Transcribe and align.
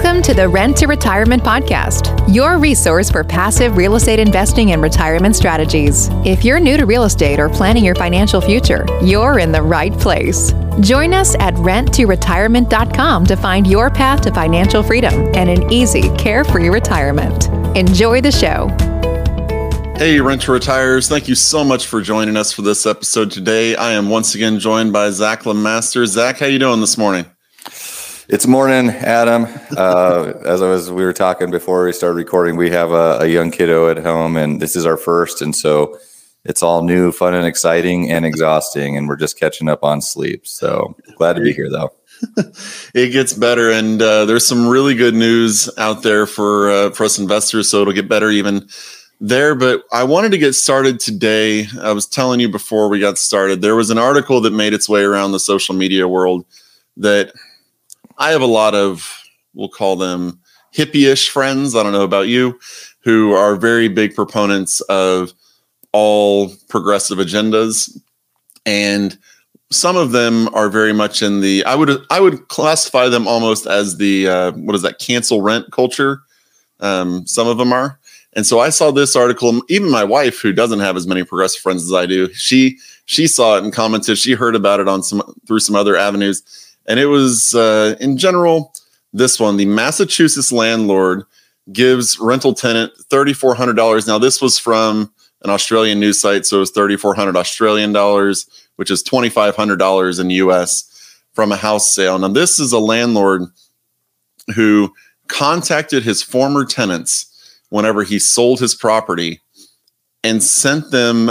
Welcome 0.00 0.22
to 0.22 0.32
the 0.32 0.48
Rent 0.48 0.76
to 0.76 0.86
Retirement 0.86 1.42
Podcast, 1.42 2.32
your 2.32 2.58
resource 2.58 3.10
for 3.10 3.24
passive 3.24 3.76
real 3.76 3.96
estate 3.96 4.20
investing 4.20 4.70
and 4.70 4.80
retirement 4.80 5.34
strategies. 5.34 6.08
If 6.24 6.44
you're 6.44 6.60
new 6.60 6.76
to 6.76 6.86
real 6.86 7.02
estate 7.02 7.40
or 7.40 7.48
planning 7.48 7.84
your 7.84 7.96
financial 7.96 8.40
future, 8.40 8.86
you're 9.02 9.40
in 9.40 9.50
the 9.50 9.60
right 9.60 9.92
place. 9.92 10.52
Join 10.78 11.14
us 11.14 11.34
at 11.40 11.52
renttoretirement.com 11.54 13.26
to 13.26 13.36
find 13.36 13.66
your 13.66 13.90
path 13.90 14.20
to 14.20 14.32
financial 14.32 14.84
freedom 14.84 15.14
and 15.34 15.50
an 15.50 15.72
easy, 15.72 16.10
carefree 16.10 16.68
retirement. 16.68 17.48
Enjoy 17.76 18.20
the 18.20 18.30
show. 18.30 18.68
Hey, 19.98 20.20
Rent 20.20 20.42
to 20.42 20.52
Retires. 20.52 21.08
Thank 21.08 21.26
you 21.26 21.34
so 21.34 21.64
much 21.64 21.88
for 21.88 22.00
joining 22.00 22.36
us 22.36 22.52
for 22.52 22.62
this 22.62 22.86
episode 22.86 23.32
today. 23.32 23.74
I 23.74 23.94
am 23.94 24.08
once 24.08 24.36
again 24.36 24.60
joined 24.60 24.92
by 24.92 25.10
Zach 25.10 25.42
Lemaster. 25.42 26.06
Zach, 26.06 26.38
how 26.38 26.46
you 26.46 26.60
doing 26.60 26.78
this 26.78 26.96
morning? 26.96 27.26
It's 28.28 28.46
morning, 28.46 28.90
Adam. 28.90 29.46
Uh, 29.74 30.34
as 30.44 30.60
I 30.60 30.68
was, 30.68 30.90
we 30.90 31.02
were 31.02 31.14
talking 31.14 31.50
before 31.50 31.86
we 31.86 31.94
started 31.94 32.16
recording. 32.16 32.56
We 32.56 32.68
have 32.68 32.92
a, 32.92 33.20
a, 33.22 33.26
young 33.26 33.50
kiddo 33.50 33.88
at 33.88 33.96
home, 33.96 34.36
and 34.36 34.60
this 34.60 34.76
is 34.76 34.84
our 34.84 34.98
first, 34.98 35.40
and 35.40 35.56
so 35.56 35.98
it's 36.44 36.62
all 36.62 36.82
new, 36.82 37.10
fun, 37.10 37.32
and 37.32 37.46
exciting, 37.46 38.10
and 38.10 38.26
exhausting. 38.26 38.98
And 38.98 39.08
we're 39.08 39.16
just 39.16 39.40
catching 39.40 39.66
up 39.66 39.82
on 39.82 40.02
sleep. 40.02 40.46
So 40.46 40.94
glad 41.16 41.36
to 41.36 41.40
be 41.40 41.54
here, 41.54 41.70
though. 41.70 41.90
it 42.94 43.12
gets 43.12 43.32
better, 43.32 43.70
and 43.70 44.02
uh, 44.02 44.26
there's 44.26 44.46
some 44.46 44.68
really 44.68 44.94
good 44.94 45.14
news 45.14 45.70
out 45.78 46.02
there 46.02 46.26
for 46.26 46.70
uh, 46.70 46.90
for 46.90 47.04
us 47.04 47.18
investors. 47.18 47.70
So 47.70 47.80
it'll 47.80 47.94
get 47.94 48.10
better 48.10 48.28
even 48.28 48.68
there. 49.22 49.54
But 49.54 49.84
I 49.90 50.04
wanted 50.04 50.32
to 50.32 50.38
get 50.38 50.52
started 50.52 51.00
today. 51.00 51.66
I 51.80 51.92
was 51.92 52.04
telling 52.04 52.40
you 52.40 52.50
before 52.50 52.90
we 52.90 53.00
got 53.00 53.16
started. 53.16 53.62
There 53.62 53.74
was 53.74 53.88
an 53.88 53.96
article 53.96 54.42
that 54.42 54.52
made 54.52 54.74
its 54.74 54.86
way 54.86 55.00
around 55.00 55.32
the 55.32 55.40
social 55.40 55.74
media 55.74 56.06
world 56.06 56.44
that 56.98 57.32
I 58.18 58.30
have 58.30 58.42
a 58.42 58.46
lot 58.46 58.74
of, 58.74 59.22
we'll 59.54 59.68
call 59.68 59.96
them 59.96 60.40
hippie-ish 60.74 61.30
friends. 61.30 61.74
I 61.74 61.82
don't 61.82 61.92
know 61.92 62.02
about 62.02 62.28
you, 62.28 62.58
who 63.00 63.32
are 63.32 63.56
very 63.56 63.88
big 63.88 64.14
proponents 64.14 64.80
of 64.82 65.32
all 65.92 66.52
progressive 66.68 67.18
agendas, 67.18 67.98
and 68.66 69.16
some 69.70 69.96
of 69.96 70.12
them 70.12 70.48
are 70.54 70.68
very 70.68 70.92
much 70.92 71.22
in 71.22 71.40
the. 71.40 71.64
I 71.64 71.74
would 71.74 71.90
I 72.10 72.20
would 72.20 72.48
classify 72.48 73.08
them 73.08 73.26
almost 73.26 73.66
as 73.66 73.96
the 73.96 74.28
uh, 74.28 74.52
what 74.52 74.74
is 74.74 74.82
that 74.82 74.98
cancel 74.98 75.40
rent 75.40 75.72
culture. 75.72 76.20
Um, 76.80 77.26
some 77.26 77.48
of 77.48 77.58
them 77.58 77.72
are, 77.72 77.98
and 78.34 78.46
so 78.46 78.60
I 78.60 78.70
saw 78.70 78.90
this 78.90 79.16
article. 79.16 79.62
Even 79.68 79.90
my 79.90 80.04
wife, 80.04 80.40
who 80.40 80.52
doesn't 80.52 80.80
have 80.80 80.96
as 80.96 81.06
many 81.06 81.24
progressive 81.24 81.62
friends 81.62 81.84
as 81.84 81.92
I 81.92 82.06
do, 82.06 82.32
she 82.34 82.78
she 83.06 83.26
saw 83.26 83.56
it 83.56 83.64
and 83.64 83.72
commented. 83.72 84.18
She 84.18 84.32
heard 84.32 84.54
about 84.54 84.80
it 84.80 84.88
on 84.88 85.02
some 85.02 85.22
through 85.46 85.60
some 85.60 85.76
other 85.76 85.96
avenues 85.96 86.67
and 86.88 86.98
it 86.98 87.06
was 87.06 87.54
uh, 87.54 87.94
in 88.00 88.16
general 88.16 88.72
this 89.12 89.38
one. 89.38 89.56
The 89.56 89.66
Massachusetts 89.66 90.50
landlord 90.50 91.22
gives 91.70 92.18
rental 92.18 92.54
tenant 92.54 92.92
thirty 93.10 93.34
four 93.34 93.54
hundred 93.54 93.76
dollars. 93.76 94.06
Now 94.06 94.18
this 94.18 94.42
was 94.42 94.58
from 94.58 95.12
an 95.42 95.50
Australian 95.50 96.00
news 96.00 96.20
site, 96.20 96.46
so 96.46 96.56
it 96.56 96.60
was 96.60 96.70
thirty 96.70 96.96
four 96.96 97.14
hundred 97.14 97.36
Australian 97.36 97.92
dollars, 97.92 98.48
which 98.76 98.90
is 98.90 99.02
twenty 99.02 99.28
five 99.28 99.54
hundred 99.54 99.76
dollars 99.76 100.18
in 100.18 100.30
U.S. 100.30 101.22
from 101.34 101.52
a 101.52 101.56
house 101.56 101.92
sale. 101.92 102.18
Now 102.18 102.28
this 102.28 102.58
is 102.58 102.72
a 102.72 102.80
landlord 102.80 103.42
who 104.56 104.92
contacted 105.28 106.02
his 106.02 106.22
former 106.22 106.64
tenants 106.64 107.26
whenever 107.68 108.02
he 108.02 108.18
sold 108.18 108.58
his 108.58 108.74
property 108.74 109.42
and 110.24 110.42
sent 110.42 110.90
them 110.90 111.30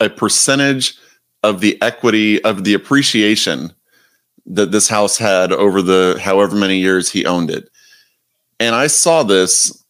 a 0.00 0.10
percentage 0.10 0.98
of 1.42 1.60
the 1.60 1.80
equity 1.80 2.44
of 2.44 2.64
the 2.64 2.74
appreciation 2.74 3.72
that 4.46 4.70
this 4.72 4.88
house 4.88 5.18
had 5.18 5.52
over 5.52 5.82
the 5.82 6.18
however 6.22 6.56
many 6.56 6.78
years 6.78 7.10
he 7.10 7.26
owned 7.26 7.50
it. 7.50 7.68
And 8.58 8.74
I 8.74 8.86
saw 8.86 9.22
this 9.22 9.84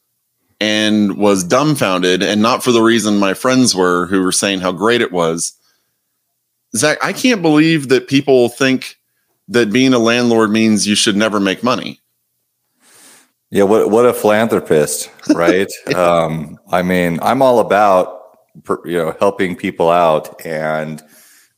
and 0.60 1.16
was 1.18 1.44
dumbfounded, 1.44 2.22
and 2.22 2.40
not 2.40 2.64
for 2.64 2.72
the 2.72 2.82
reason 2.82 3.18
my 3.18 3.34
friends 3.34 3.74
were 3.74 4.06
who 4.06 4.22
were 4.22 4.32
saying 4.32 4.60
how 4.60 4.72
great 4.72 5.02
it 5.02 5.12
was. 5.12 5.52
Zach, 6.74 6.98
I 7.02 7.12
can't 7.12 7.42
believe 7.42 7.88
that 7.88 8.08
people 8.08 8.48
think 8.48 8.96
that 9.48 9.72
being 9.72 9.92
a 9.92 9.98
landlord 9.98 10.50
means 10.50 10.86
you 10.86 10.94
should 10.94 11.16
never 11.16 11.38
make 11.38 11.62
money. 11.62 12.00
Yeah, 13.50 13.64
what 13.64 13.90
what 13.90 14.06
a 14.06 14.12
philanthropist, 14.12 15.10
right? 15.28 15.70
um, 15.94 16.58
I 16.70 16.82
mean, 16.82 17.18
I'm 17.22 17.42
all 17.42 17.60
about 17.60 18.38
you 18.84 18.96
know 18.96 19.16
helping 19.20 19.54
people 19.54 19.90
out 19.90 20.44
and 20.44 21.02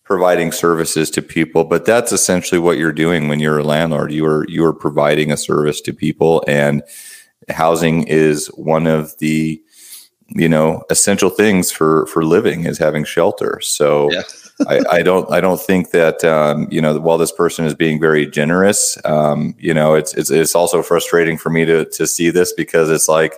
providing 0.09 0.51
services 0.51 1.11
to 1.11 1.21
people 1.21 1.65
but 1.65 1.85
that's 1.85 2.13
essentially 2.13 2.59
what 2.59 2.79
you're 2.79 2.95
doing 2.95 3.29
when 3.29 3.41
you're 3.41 3.59
a 3.59 3.63
landlord 3.63 4.11
you 4.11 4.25
are 4.25 4.47
you 4.49 4.65
are 4.65 4.73
providing 4.73 5.31
a 5.31 5.37
service 5.37 5.83
to 5.83 5.93
people 5.93 6.43
and 6.49 6.83
housing 7.51 8.05
is 8.05 8.47
one 8.55 8.87
of 8.87 9.15
the 9.19 9.63
you 10.31 10.49
know 10.49 10.83
essential 10.89 11.29
things 11.29 11.71
for 11.71 12.07
for 12.07 12.25
living 12.25 12.65
is 12.65 12.79
having 12.79 13.05
shelter 13.05 13.61
so 13.61 14.11
yeah. 14.11 14.23
I, 14.67 14.81
I, 14.91 15.03
don't 15.03 15.31
I 15.31 15.41
don't 15.41 15.61
think 15.61 15.91
that 15.91 16.25
um, 16.25 16.67
you 16.71 16.81
know 16.81 16.99
while 16.99 17.19
this 17.19 17.31
person 17.31 17.67
is 17.67 17.75
being 17.75 18.01
very 18.01 18.27
generous 18.27 18.97
um, 19.05 19.55
you 19.59 19.75
know 19.75 19.95
it's, 19.95 20.15
it's 20.15 20.31
it's 20.31 20.55
also 20.55 20.83
frustrating 20.83 21.37
for 21.37 21.51
me 21.51 21.67
to 21.67 21.85
to 21.85 22.07
see 22.07 22.31
this 22.31 22.55
because 22.55 22.89
it's 22.91 23.09
like 23.09 23.35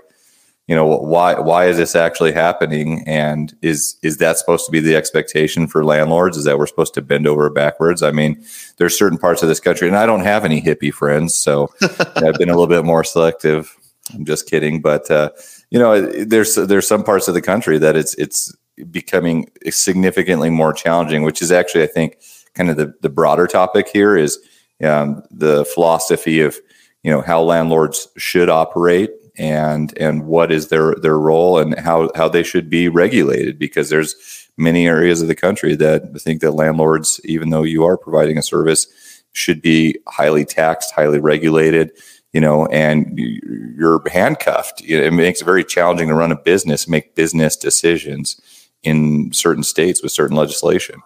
you 0.71 0.77
know 0.77 0.87
why 0.87 1.35
why 1.35 1.67
is 1.67 1.79
this 1.79 1.97
actually 1.97 2.31
happening? 2.31 3.03
And 3.05 3.53
is 3.61 3.97
is 4.05 4.19
that 4.19 4.39
supposed 4.39 4.67
to 4.67 4.71
be 4.71 4.79
the 4.79 4.95
expectation 4.95 5.67
for 5.67 5.85
landlords? 5.85 6.37
Is 6.37 6.45
that 6.45 6.59
we're 6.59 6.69
supposed 6.69 6.95
to 6.95 7.03
bend 7.03 7.27
over 7.27 7.51
backwards? 7.51 8.05
I 8.05 8.13
mean 8.13 8.41
there's 8.77 8.97
certain 8.97 9.19
parts 9.19 9.43
of 9.43 9.49
this 9.49 9.59
country 9.59 9.89
and 9.89 9.97
i 9.97 10.07
don't 10.07 10.21
have 10.21 10.45
any 10.45 10.63
hippie 10.63 10.95
friends 10.95 11.35
so 11.35 11.69
i've 12.17 12.39
been 12.39 12.51
a 12.51 12.53
little 12.53 12.69
bit 12.69 12.85
more 12.85 13.03
selective. 13.03 13.77
I'm 14.15 14.25
just 14.25 14.49
kidding 14.49 14.81
but 14.81 15.11
uh, 15.11 15.31
you 15.71 15.79
know 15.81 16.01
there's 16.03 16.55
there's 16.55 16.87
some 16.87 17.03
parts 17.03 17.27
of 17.27 17.35
the 17.35 17.43
country 17.43 17.77
that 17.79 17.97
it's 17.97 18.15
it's 18.15 18.55
becoming 18.93 19.51
significantly 19.71 20.51
more 20.51 20.73
challenging 20.73 21.23
which 21.25 21.43
is 21.43 21.51
actually 21.51 21.83
i 21.83 21.89
think 21.89 22.17
kind 22.55 22.71
of 22.71 22.77
the, 22.77 22.95
the 23.03 23.11
broader 23.11 23.49
topic 23.49 23.89
here 23.89 24.17
is 24.17 24.39
um, 24.85 25.23
the 25.33 25.65
philosophy 25.65 26.41
of 26.41 26.57
you 27.03 27.11
know 27.11 27.23
how 27.23 27.43
landlords 27.43 28.07
should 28.17 28.49
operate 28.49 29.11
and 29.39 29.97
and 29.99 30.27
what 30.27 30.53
is 30.53 30.69
their 30.69 30.95
their 30.97 31.19
role 31.19 31.59
and 31.59 31.79
how 31.79 32.11
how 32.15 32.29
they 32.29 32.43
should 32.43 32.69
be 32.69 32.89
regulated 32.89 33.59
because 33.59 33.89
there's 33.89 34.49
many 34.57 34.87
areas 34.87 35.23
of 35.23 35.29
the 35.29 35.35
country 35.35 35.75
that 35.75 36.21
think 36.21 36.41
that 36.41 36.53
landlords 36.53 37.21
even 37.25 37.51
though 37.51 37.63
you 37.63 37.85
are 37.85 37.97
providing 37.97 38.37
a 38.37 38.43
service 38.43 38.87
should 39.33 39.63
be 39.63 39.97
highly 40.09 40.45
taxed 40.45 40.93
highly 40.95 41.19
regulated 41.19 41.93
you 42.33 42.41
know 42.41 42.67
and 42.67 43.19
you're 43.19 44.03
handcuffed. 44.09 44.83
It 44.85 45.13
makes 45.13 45.41
it 45.41 45.45
very 45.45 45.65
challenging 45.65 46.09
to 46.09 46.15
run 46.15 46.33
a 46.33 46.37
business 46.37 46.89
make 46.89 47.15
business 47.15 47.57
decisions 47.57 48.41
in 48.83 49.33
certain 49.33 49.63
states 49.63 50.03
with 50.03 50.13
certain 50.13 50.37
legislation. 50.37 51.03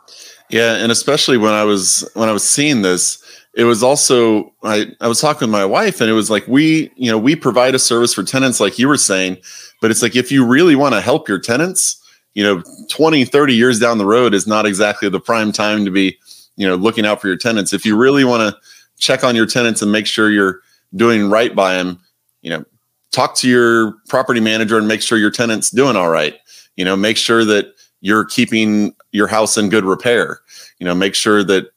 Yeah 0.50 0.76
and 0.76 0.92
especially 0.92 1.38
when 1.38 1.52
i 1.52 1.64
was 1.64 2.08
when 2.14 2.28
i 2.28 2.32
was 2.32 2.48
seeing 2.48 2.82
this 2.82 3.23
it 3.56 3.64
was 3.64 3.82
also 3.82 4.52
I, 4.62 4.86
I 5.00 5.08
was 5.08 5.20
talking 5.20 5.48
with 5.48 5.52
my 5.52 5.64
wife 5.64 6.00
and 6.00 6.10
it 6.10 6.14
was 6.14 6.30
like 6.30 6.46
we 6.48 6.90
you 6.96 7.10
know 7.10 7.18
we 7.18 7.36
provide 7.36 7.74
a 7.74 7.78
service 7.78 8.12
for 8.12 8.22
tenants 8.22 8.60
like 8.60 8.78
you 8.78 8.88
were 8.88 8.96
saying 8.96 9.38
but 9.80 9.90
it's 9.90 10.02
like 10.02 10.16
if 10.16 10.32
you 10.32 10.44
really 10.44 10.74
want 10.74 10.94
to 10.94 11.00
help 11.00 11.28
your 11.28 11.38
tenants 11.38 12.00
you 12.34 12.42
know 12.42 12.62
20 12.90 13.24
30 13.24 13.54
years 13.54 13.78
down 13.78 13.98
the 13.98 14.06
road 14.06 14.34
is 14.34 14.46
not 14.46 14.66
exactly 14.66 15.08
the 15.08 15.20
prime 15.20 15.52
time 15.52 15.84
to 15.84 15.90
be 15.90 16.18
you 16.56 16.66
know 16.66 16.76
looking 16.76 17.06
out 17.06 17.20
for 17.20 17.28
your 17.28 17.36
tenants. 17.36 17.72
If 17.72 17.84
you 17.84 17.96
really 17.96 18.24
want 18.24 18.42
to 18.42 18.60
check 18.98 19.24
on 19.24 19.34
your 19.34 19.46
tenants 19.46 19.82
and 19.82 19.90
make 19.90 20.06
sure 20.06 20.30
you're 20.30 20.60
doing 20.94 21.30
right 21.30 21.54
by 21.54 21.74
them 21.74 22.00
you 22.42 22.50
know 22.50 22.64
talk 23.10 23.34
to 23.36 23.48
your 23.48 23.94
property 24.08 24.40
manager 24.40 24.76
and 24.78 24.88
make 24.88 25.02
sure 25.02 25.18
your 25.18 25.30
tenants 25.30 25.70
doing 25.70 25.96
all 25.96 26.08
right. 26.08 26.36
You 26.76 26.84
know 26.84 26.96
make 26.96 27.16
sure 27.16 27.44
that 27.44 27.74
you're 28.00 28.24
keeping 28.24 28.94
your 29.12 29.26
house 29.26 29.56
in 29.56 29.68
good 29.68 29.84
repair. 29.84 30.40
You 30.78 30.86
know 30.86 30.94
make 30.94 31.14
sure 31.14 31.42
that 31.44 31.70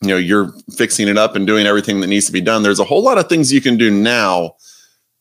you 0.00 0.08
know 0.08 0.16
you're 0.16 0.52
fixing 0.74 1.08
it 1.08 1.18
up 1.18 1.36
and 1.36 1.46
doing 1.46 1.66
everything 1.66 2.00
that 2.00 2.06
needs 2.06 2.26
to 2.26 2.32
be 2.32 2.40
done. 2.40 2.62
There's 2.62 2.80
a 2.80 2.84
whole 2.84 3.02
lot 3.02 3.18
of 3.18 3.28
things 3.28 3.52
you 3.52 3.60
can 3.60 3.76
do 3.76 3.90
now 3.90 4.54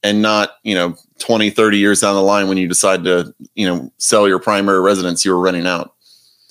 and 0.04 0.22
not 0.22 0.52
you 0.64 0.76
know 0.76 0.96
20 1.20 1.50
30 1.50 1.78
years 1.78 2.02
down 2.02 2.16
the 2.16 2.22
line 2.22 2.48
when 2.48 2.58
you 2.58 2.68
decide 2.68 3.04
to 3.04 3.34
you 3.56 3.68
know 3.68 3.92
sell 3.98 4.28
your 4.28 4.40
primary 4.40 4.80
residence 4.80 5.26
you 5.26 5.32
were 5.32 5.40
renting 5.40 5.68
out. 5.68 5.94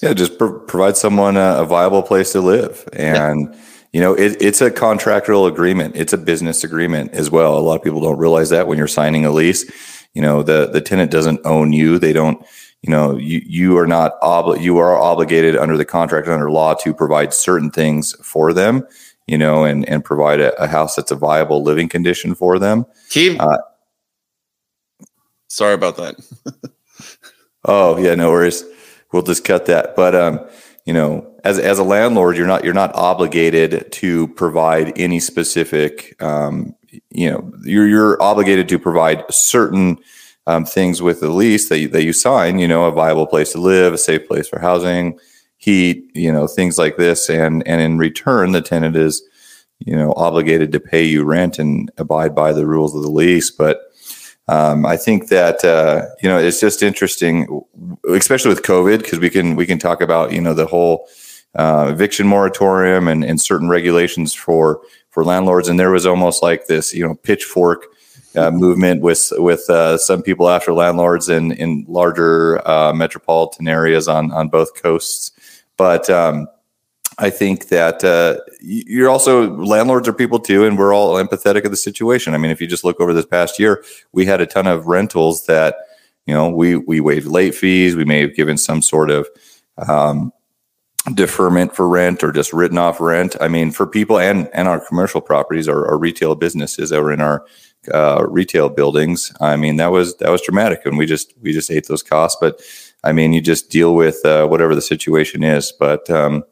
Yeah 0.03 0.13
just 0.13 0.39
pro- 0.39 0.61
provide 0.61 0.97
someone 0.97 1.37
a, 1.37 1.63
a, 1.63 1.65
viable 1.65 2.03
place 2.03 2.33
to 2.33 2.41
live. 2.41 2.89
And 2.93 3.53
yeah. 3.53 3.61
you 3.93 4.01
know 4.01 4.15
it, 4.15 4.37
it's 4.41 4.61
a 4.61 4.71
contractual 4.71 5.47
agreement. 5.47 5.97
It's 5.97 6.13
a 6.13 6.19
business 6.19 6.63
agreement 6.65 7.13
as 7.13 7.31
well. 7.31 7.57
A 7.57 7.61
lot 7.61 7.77
of 7.77 7.83
people 7.83 8.01
don't 8.01 8.19
realize 8.19 8.51
that 8.51 8.69
when 8.69 8.79
you're 8.79 8.87
signing 8.87 9.25
a 9.25 9.31
lease. 9.31 9.65
You 10.15 10.23
know 10.23 10.43
the 10.43 10.67
the 10.67 10.81
tenant 10.81 11.11
doesn't 11.11 11.41
own 11.45 11.73
you. 11.73 11.99
They 11.99 12.13
don't 12.13 12.45
you 12.83 12.91
know 12.91 13.17
you 13.17 13.43
you 13.45 13.79
are 13.79 13.87
not 13.87 14.21
obli- 14.21 14.61
you 14.61 14.79
are 14.79 14.97
obligated 14.97 15.57
under 15.57 15.77
the 15.77 15.85
contract 15.85 16.29
under 16.29 16.51
law 16.51 16.75
to 16.75 16.95
provide 16.95 17.35
certain 17.35 17.71
things 17.71 18.15
for 18.23 18.53
them 18.53 18.87
you 19.29 19.39
know 19.39 19.65
and 19.65 19.89
and 19.89 20.05
provide 20.05 20.41
a, 20.41 20.61
a 20.61 20.67
house 20.67 20.97
that's 20.97 21.11
a 21.13 21.17
viable 21.17 21.63
living 21.63 21.89
condition 21.89 22.35
for 22.35 22.59
them. 22.59 22.85
Keep. 23.11 23.41
Uh, 23.41 23.59
sorry 25.49 25.75
about 25.75 25.97
that. 25.97 26.17
Oh 27.65 27.99
yeah 27.99 28.15
no 28.15 28.31
worries. 28.31 28.65
We'll 29.13 29.23
just 29.23 29.45
cut 29.45 29.67
that. 29.67 29.95
But 29.95 30.15
um 30.15 30.41
you 30.85 30.93
know 30.93 31.31
as 31.45 31.59
as 31.59 31.79
a 31.79 31.85
landlord 31.85 32.37
you're 32.37 32.47
not 32.47 32.65
you're 32.65 32.73
not 32.73 32.95
obligated 32.95 33.91
to 33.93 34.29
provide 34.29 34.99
any 34.99 35.21
specific 35.21 36.21
um 36.23 36.75
you 37.11 37.31
know 37.31 37.53
you're 37.65 37.87
you're 37.87 38.23
obligated 38.23 38.69
to 38.71 38.79
provide 38.79 39.23
certain 39.29 39.99
um, 40.49 40.65
things 40.65 41.03
with 41.03 41.21
the 41.21 41.29
lease 41.29 41.69
that 41.69 41.79
you, 41.79 41.89
that 41.89 42.05
you 42.05 42.13
sign. 42.13 42.59
You 42.59 42.67
know, 42.67 42.87
a 42.87 42.91
viable 42.91 43.27
place 43.27 43.53
to 43.53 43.59
live, 43.59 43.93
a 43.93 43.99
safe 43.99 44.27
place 44.27 44.49
for 44.49 44.59
housing, 44.59 45.19
heat, 45.59 46.11
you 46.15 46.33
know, 46.33 46.49
things 46.49 46.79
like 46.79 46.97
this, 46.97 47.29
and 47.29 47.65
and 47.69 47.81
in 47.81 47.99
return, 47.99 48.53
the 48.53 48.63
tenant 48.63 48.97
is 48.97 49.23
you 49.79 49.95
know 49.95 50.13
obligated 50.17 50.73
to 50.73 50.81
pay 50.81 51.05
you 51.05 51.23
rent 51.23 51.59
and 51.59 51.93
abide 51.99 52.35
by 52.35 52.53
the 52.53 52.67
rules 52.67 52.97
of 52.97 53.03
the 53.03 53.11
lease, 53.11 53.51
but. 53.53 53.83
Um, 54.51 54.87
I 54.87 54.97
think 54.97 55.29
that 55.29 55.63
uh, 55.63 56.07
you 56.23 56.29
know 56.31 56.39
it's 56.39 56.59
just 56.59 56.83
interesting, 56.83 57.67
especially 58.09 58.49
with 58.49 58.63
COVID, 58.63 59.01
because 59.01 59.19
we 59.19 59.29
can 59.29 59.57
we 59.57 59.67
can 59.67 59.79
talk 59.79 60.01
about 60.01 60.33
you 60.33 60.41
know 60.41 60.55
the 60.55 60.65
whole 60.65 61.07
uh, 61.55 61.89
eviction 61.91 62.27
moratorium 62.27 63.09
and, 63.09 63.23
and 63.23 63.39
certain 63.39 63.69
regulations 63.69 64.33
for 64.33 64.81
for 65.11 65.23
landlords, 65.23 65.69
and 65.69 65.79
there 65.79 65.91
was 65.91 66.07
almost 66.07 66.43
like 66.43 66.67
this 66.67 66.95
you 66.95 67.07
know 67.07 67.15
pitchfork 67.15 67.89
uh, 68.39 68.51
movement 68.51 69.03
with 69.03 69.33
with 69.37 69.69
uh, 69.69 69.99
some 69.99 70.23
people 70.23 70.49
after 70.49 70.73
landlords 70.73 71.29
in 71.29 71.53
in 71.53 71.85
larger 71.89 72.67
uh, 72.69 72.93
metropolitan 72.93 73.69
areas 73.69 74.09
on 74.09 74.31
on 74.33 74.49
both 74.49 74.81
coasts, 74.81 75.33
but. 75.77 76.09
Um, 76.09 76.49
I 77.21 77.31
think 77.31 77.67
that 77.67 78.05
uh, 78.05 78.37
you're 78.61 79.11
also 79.11 79.57
landlords 79.57 80.07
are 80.07 80.13
people 80.13 80.39
too, 80.39 80.65
and 80.65 80.79
we're 80.79 80.95
all 80.95 81.17
empathetic 81.17 81.65
of 81.65 81.73
the 81.73 81.77
situation. 81.77 82.33
I 82.33 82.39
mean, 82.39 82.53
if 82.53 82.61
you 82.61 82.69
just 82.69 82.85
look 82.85 83.01
over 83.01 83.13
this 83.13 83.27
past 83.27 83.59
year, 83.59 83.83
we 84.13 84.25
had 84.25 84.41
a 84.41 84.47
ton 84.47 84.69
of 84.69 84.87
rentals 84.87 85.47
that 85.47 85.75
you 86.27 86.35
know 86.35 86.49
we 86.49 86.77
we 86.77 87.01
waived 87.01 87.27
late 87.27 87.57
fees, 87.57 87.97
we 87.97 88.05
may 88.05 88.21
have 88.21 88.37
given 88.37 88.57
some 88.57 88.83
sort 88.83 89.11
of 89.11 89.27
um, 89.89 90.33
deferment 91.15 91.75
for 91.75 91.89
rent 91.89 92.23
or 92.23 92.33
just 92.33 92.53
written 92.53 92.79
off 92.79 93.01
rent. 93.01 93.37
I 93.41 93.49
mean, 93.49 93.71
for 93.71 93.87
people 93.87 94.19
and 94.19 94.49
and 94.53 94.69
our 94.69 94.85
commercial 94.87 95.21
properties, 95.21 95.69
our, 95.69 95.87
our 95.89 95.99
retail 95.99 96.35
businesses 96.35 96.91
that 96.91 97.03
were 97.03 97.13
in 97.13 97.21
our 97.21 97.45
uh, 97.93 98.27
retail 98.29 98.69
buildings. 98.69 99.33
I 99.41 99.57
mean, 99.57 99.77
that 99.77 99.93
was 99.93 100.17
that 100.17 100.31
was 100.31 100.43
dramatic, 100.43 100.85
and 100.85 100.99
we 100.99 101.07
just 101.07 101.35
we 101.41 101.53
just 101.53 101.71
ate 101.71 101.89
those 101.89 102.03
costs. 102.03 102.39
But 102.41 102.61
I 103.05 103.13
mean, 103.13 103.33
you 103.33 103.41
just 103.41 103.71
deal 103.71 103.95
with 103.95 104.25
uh, 104.25 104.47
whatever 104.47 104.75
the 104.75 104.83
situation 104.83 105.43
is. 105.43 105.73
But 105.73 106.09
um, 106.11 106.45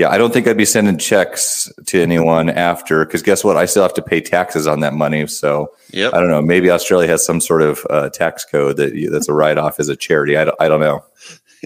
yeah, 0.00 0.08
I 0.08 0.16
don't 0.16 0.32
think 0.32 0.46
I'd 0.46 0.56
be 0.56 0.64
sending 0.64 0.96
checks 0.96 1.70
to 1.88 2.00
anyone 2.00 2.48
after 2.48 3.04
because 3.04 3.22
guess 3.22 3.44
what? 3.44 3.58
I 3.58 3.66
still 3.66 3.82
have 3.82 3.92
to 3.92 4.02
pay 4.02 4.22
taxes 4.22 4.66
on 4.66 4.80
that 4.80 4.94
money. 4.94 5.26
So 5.26 5.74
yep. 5.90 6.14
I 6.14 6.20
don't 6.20 6.30
know. 6.30 6.40
Maybe 6.40 6.70
Australia 6.70 7.06
has 7.08 7.22
some 7.22 7.38
sort 7.38 7.60
of 7.60 7.86
uh, 7.90 8.08
tax 8.08 8.46
code 8.46 8.78
that 8.78 9.08
that's 9.12 9.28
a 9.28 9.34
write 9.34 9.58
off 9.58 9.78
as 9.78 9.90
a 9.90 9.96
charity. 9.96 10.38
I 10.38 10.46
don't, 10.46 10.56
I 10.58 10.68
don't 10.68 10.80
know. 10.80 11.04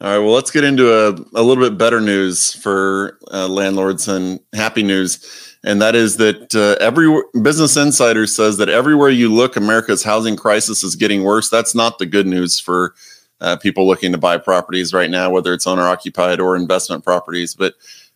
All 0.00 0.10
right. 0.10 0.18
Well, 0.18 0.32
let's 0.32 0.50
get 0.50 0.64
into 0.64 0.92
a, 0.92 1.10
a 1.38 1.42
little 1.44 1.62
bit 1.62 1.78
better 1.78 2.00
news 2.00 2.52
for 2.52 3.20
uh, 3.32 3.46
landlords 3.46 4.08
and 4.08 4.40
happy 4.52 4.82
news. 4.82 5.51
And 5.64 5.80
that 5.80 5.94
is 5.94 6.16
that 6.16 6.54
uh, 6.54 6.82
every 6.82 7.22
Business 7.40 7.76
Insider 7.76 8.26
says 8.26 8.56
that 8.56 8.68
everywhere 8.68 9.10
you 9.10 9.32
look, 9.32 9.56
America's 9.56 10.02
housing 10.02 10.36
crisis 10.36 10.82
is 10.82 10.96
getting 10.96 11.22
worse. 11.22 11.48
That's 11.48 11.74
not 11.74 11.98
the 11.98 12.06
good 12.06 12.26
news 12.26 12.58
for 12.58 12.94
uh, 13.40 13.56
people 13.56 13.86
looking 13.86 14.12
to 14.12 14.18
buy 14.18 14.38
properties 14.38 14.92
right 14.92 15.10
now, 15.10 15.30
whether 15.30 15.52
it's 15.52 15.66
owner 15.66 15.82
occupied 15.82 16.40
or 16.40 16.56
investment 16.56 17.04
properties. 17.04 17.54
But 17.54 17.74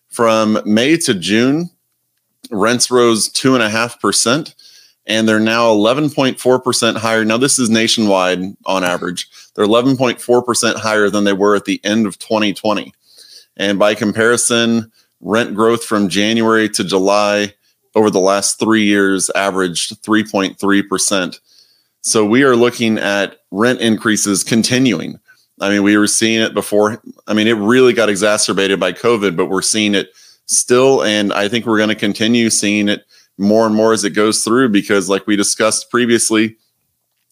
from 0.08 0.58
May 0.64 0.96
to 0.98 1.14
June, 1.14 1.70
rents 2.50 2.90
rose 2.90 3.28
two 3.28 3.54
and 3.54 3.62
a 3.62 3.70
half 3.70 4.00
percent 4.00 4.54
and 5.06 5.28
they're 5.28 5.38
now 5.38 5.72
11.4% 5.72 6.96
higher. 6.96 7.24
Now, 7.24 7.36
this 7.36 7.58
is 7.58 7.70
nationwide 7.70 8.40
on 8.66 8.84
average. 8.84 9.28
They're 9.54 9.64
11.4% 9.64 10.74
higher 10.74 11.08
than 11.10 11.24
they 11.24 11.32
were 11.32 11.54
at 11.54 11.64
the 11.64 11.80
end 11.84 12.06
of 12.06 12.18
2020. 12.18 12.92
And 13.56 13.78
by 13.78 13.94
comparison, 13.94 14.90
rent 15.20 15.54
growth 15.54 15.84
from 15.84 16.08
January 16.08 16.68
to 16.70 16.84
July 16.84 17.54
over 17.94 18.10
the 18.10 18.20
last 18.20 18.58
three 18.58 18.84
years 18.84 19.30
averaged 19.30 20.02
3.3%. 20.02 21.40
So 22.02 22.24
we 22.24 22.44
are 22.44 22.54
looking 22.54 22.98
at 22.98 23.40
rent 23.50 23.80
increases 23.80 24.44
continuing. 24.44 25.18
I 25.60 25.70
mean, 25.70 25.82
we 25.82 25.96
were 25.96 26.06
seeing 26.06 26.40
it 26.40 26.54
before. 26.54 27.02
I 27.26 27.32
mean, 27.32 27.48
it 27.48 27.54
really 27.54 27.94
got 27.94 28.10
exacerbated 28.10 28.78
by 28.78 28.92
COVID, 28.92 29.36
but 29.36 29.46
we're 29.46 29.62
seeing 29.62 29.94
it 29.94 30.10
still. 30.44 31.02
And 31.02 31.32
I 31.32 31.48
think 31.48 31.64
we're 31.64 31.78
going 31.78 31.88
to 31.88 31.94
continue 31.94 32.50
seeing 32.50 32.88
it 32.88 33.04
more 33.38 33.66
and 33.66 33.74
more 33.74 33.92
as 33.92 34.04
it 34.04 34.10
goes 34.10 34.44
through 34.44 34.68
because, 34.68 35.08
like 35.08 35.26
we 35.26 35.34
discussed 35.36 35.90
previously, 35.90 36.56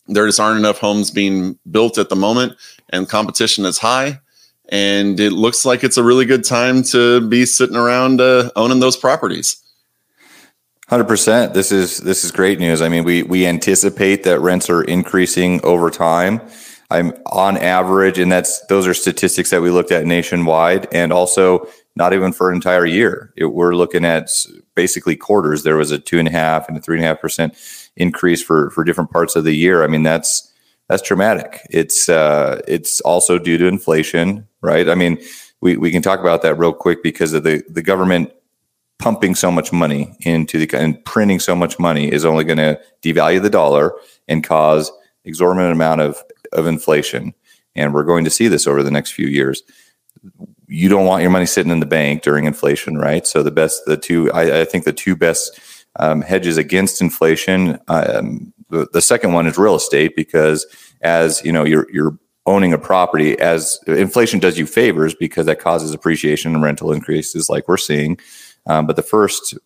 there 0.06 0.26
just 0.26 0.40
aren't 0.40 0.58
enough 0.58 0.78
homes 0.78 1.10
being 1.10 1.58
built 1.70 1.98
at 1.98 2.08
the 2.08 2.16
moment, 2.16 2.56
and 2.90 3.08
competition 3.08 3.64
is 3.64 3.78
high. 3.78 4.20
And 4.70 5.20
it 5.20 5.32
looks 5.32 5.64
like 5.64 5.84
it's 5.84 5.98
a 5.98 6.02
really 6.02 6.24
good 6.24 6.44
time 6.44 6.82
to 6.84 7.20
be 7.28 7.44
sitting 7.46 7.76
around 7.76 8.20
uh, 8.20 8.50
owning 8.56 8.80
those 8.80 8.96
properties. 8.96 9.62
Hundred 10.88 11.08
percent. 11.08 11.54
This 11.54 11.72
is 11.72 11.98
this 11.98 12.24
is 12.24 12.30
great 12.30 12.58
news. 12.58 12.82
I 12.82 12.88
mean, 12.88 13.04
we 13.04 13.22
we 13.22 13.46
anticipate 13.46 14.22
that 14.24 14.40
rents 14.40 14.68
are 14.68 14.82
increasing 14.82 15.64
over 15.64 15.90
time. 15.90 16.40
I'm 16.90 17.14
on 17.26 17.56
average, 17.56 18.18
and 18.18 18.30
that's 18.30 18.64
those 18.66 18.86
are 18.86 18.94
statistics 18.94 19.50
that 19.50 19.62
we 19.62 19.70
looked 19.70 19.90
at 19.90 20.04
nationwide, 20.04 20.86
and 20.92 21.12
also 21.12 21.66
not 21.96 22.12
even 22.12 22.32
for 22.32 22.50
an 22.50 22.56
entire 22.56 22.84
year. 22.84 23.32
It, 23.36 23.46
we're 23.46 23.74
looking 23.74 24.04
at 24.04 24.30
basically 24.74 25.16
quarters. 25.16 25.62
There 25.62 25.76
was 25.76 25.90
a 25.90 25.98
two 25.98 26.18
and 26.18 26.28
a 26.28 26.32
half 26.32 26.68
and 26.68 26.76
a 26.76 26.80
three 26.80 26.96
and 26.96 27.04
a 27.04 27.08
half 27.08 27.20
percent 27.20 27.54
increase 27.96 28.42
for 28.42 28.70
for 28.70 28.84
different 28.84 29.10
parts 29.10 29.36
of 29.36 29.44
the 29.44 29.54
year. 29.54 29.84
I 29.84 29.86
mean, 29.86 30.02
that's 30.02 30.52
that's 30.88 31.02
dramatic. 31.02 31.60
It's 31.70 32.08
uh, 32.08 32.60
it's 32.68 33.00
also 33.00 33.38
due 33.38 33.58
to 33.58 33.66
inflation, 33.66 34.46
right? 34.60 34.88
I 34.88 34.94
mean, 34.94 35.18
we, 35.60 35.76
we 35.76 35.90
can 35.90 36.02
talk 36.02 36.20
about 36.20 36.42
that 36.42 36.56
real 36.56 36.72
quick 36.72 37.02
because 37.02 37.32
of 37.32 37.44
the 37.44 37.62
the 37.68 37.82
government 37.82 38.32
pumping 38.98 39.34
so 39.34 39.50
much 39.50 39.72
money 39.72 40.16
into 40.20 40.64
the 40.64 40.78
and 40.78 41.04
printing 41.04 41.40
so 41.40 41.56
much 41.56 41.78
money 41.78 42.10
is 42.10 42.24
only 42.24 42.44
going 42.44 42.58
to 42.58 42.80
devalue 43.02 43.42
the 43.42 43.50
dollar 43.50 43.92
and 44.28 44.44
cause 44.44 44.92
exorbitant 45.24 45.72
amount 45.72 46.00
of 46.00 46.22
of 46.52 46.66
inflation. 46.66 47.34
And 47.76 47.92
we're 47.92 48.04
going 48.04 48.24
to 48.24 48.30
see 48.30 48.46
this 48.48 48.66
over 48.66 48.82
the 48.82 48.90
next 48.90 49.12
few 49.12 49.26
years 49.26 49.62
you 50.66 50.88
don't 50.88 51.06
want 51.06 51.22
your 51.22 51.30
money 51.30 51.46
sitting 51.46 51.72
in 51.72 51.80
the 51.80 51.86
bank 51.86 52.22
during 52.22 52.46
inflation, 52.46 52.96
right? 52.96 53.26
So 53.26 53.42
the 53.42 53.50
best, 53.50 53.82
the 53.86 53.96
two, 53.96 54.32
I, 54.32 54.60
I 54.60 54.64
think 54.64 54.84
the 54.84 54.92
two 54.92 55.14
best 55.14 55.60
um, 55.96 56.22
hedges 56.22 56.56
against 56.56 57.00
inflation. 57.00 57.78
Um, 57.88 58.53
the, 58.74 58.88
the, 58.92 59.02
second 59.02 59.32
one 59.32 59.46
is 59.46 59.58
real 59.58 59.74
estate 59.74 60.16
because 60.16 60.66
as 61.02 61.44
you 61.44 61.52
know, 61.52 61.64
you're 61.64 61.86
you're 61.92 62.18
owning 62.46 62.72
a 62.72 62.78
property 62.78 63.38
as 63.38 63.78
inflation 63.86 64.38
does 64.38 64.58
you 64.58 64.66
favors 64.66 65.14
because 65.14 65.46
that 65.46 65.60
causes 65.60 65.94
appreciation 65.94 66.54
and 66.54 66.62
rental 66.62 66.92
increases 66.92 67.48
like 67.48 67.66
we're 67.68 67.76
seeing. 67.76 68.18
Um, 68.66 68.86
but 68.86 68.96
the 68.96 69.02
first 69.02 69.56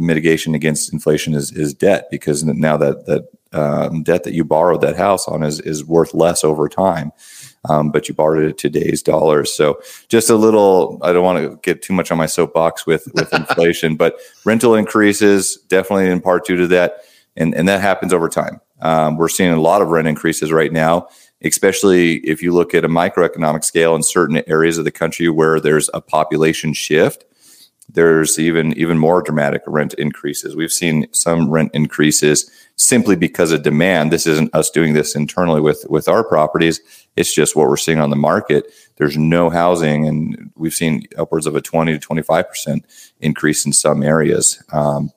mitigation 0.00 0.54
against 0.54 0.92
inflation 0.92 1.34
is 1.34 1.52
is 1.52 1.74
debt 1.74 2.08
because 2.10 2.44
now 2.44 2.76
that 2.76 3.06
that 3.06 3.28
um, 3.52 4.02
debt 4.02 4.24
that 4.24 4.34
you 4.34 4.44
borrowed 4.44 4.80
that 4.80 4.96
house 4.96 5.28
on 5.28 5.42
is 5.42 5.60
is 5.60 5.84
worth 5.84 6.14
less 6.14 6.42
over 6.44 6.68
time 6.68 7.12
um, 7.68 7.90
but 7.90 8.08
you 8.08 8.14
borrowed 8.14 8.44
it 8.44 8.50
at 8.50 8.58
today's 8.58 9.02
dollars. 9.02 9.52
So 9.52 9.80
just 10.08 10.30
a 10.30 10.36
little, 10.36 10.98
I 11.02 11.12
don't 11.12 11.24
want 11.24 11.38
to 11.38 11.58
get 11.62 11.82
too 11.82 11.92
much 11.92 12.10
on 12.10 12.18
my 12.18 12.26
soapbox 12.26 12.86
with, 12.86 13.08
with 13.14 13.32
inflation, 13.32 13.96
but 13.96 14.18
rental 14.44 14.74
increases 14.74 15.56
definitely 15.68 16.08
in 16.08 16.20
part 16.20 16.46
due 16.46 16.56
to 16.56 16.66
that. 16.68 17.00
And, 17.36 17.54
and 17.54 17.68
that 17.68 17.80
happens 17.80 18.12
over 18.12 18.28
time. 18.28 18.60
Um, 18.80 19.16
we're 19.16 19.28
seeing 19.28 19.52
a 19.52 19.60
lot 19.60 19.82
of 19.82 19.88
rent 19.88 20.08
increases 20.08 20.52
right 20.52 20.72
now, 20.72 21.08
especially 21.42 22.16
if 22.18 22.42
you 22.42 22.52
look 22.52 22.74
at 22.74 22.84
a 22.84 22.88
microeconomic 22.88 23.64
scale 23.64 23.94
in 23.94 24.02
certain 24.02 24.42
areas 24.46 24.78
of 24.78 24.84
the 24.84 24.90
country 24.90 25.28
where 25.28 25.60
there's 25.60 25.90
a 25.94 26.00
population 26.00 26.72
shift 26.72 27.24
there's 27.88 28.38
even 28.38 28.76
even 28.76 28.98
more 28.98 29.22
dramatic 29.22 29.62
rent 29.66 29.94
increases. 29.94 30.56
We've 30.56 30.72
seen 30.72 31.06
some 31.12 31.50
rent 31.50 31.70
increases 31.72 32.50
simply 32.76 33.16
because 33.16 33.52
of 33.52 33.62
demand. 33.62 34.12
This 34.12 34.26
isn't 34.26 34.54
us 34.54 34.70
doing 34.70 34.92
this 34.92 35.14
internally 35.14 35.60
with 35.60 35.86
with 35.88 36.08
our 36.08 36.24
properties. 36.24 36.80
It's 37.16 37.34
just 37.34 37.54
what 37.54 37.68
we're 37.68 37.76
seeing 37.76 38.00
on 38.00 38.10
the 38.10 38.16
market. 38.16 38.66
There's 38.96 39.16
no 39.16 39.50
housing, 39.50 40.06
and 40.06 40.50
we've 40.56 40.74
seen 40.74 41.04
upwards 41.16 41.46
of 41.46 41.54
a 41.54 41.60
20 41.60 41.92
to 41.92 41.98
25 41.98 42.48
percent 42.48 42.86
increase 43.20 43.64
in 43.64 43.72
some 43.72 44.02
areas. 44.02 44.62
Um, 44.72 45.10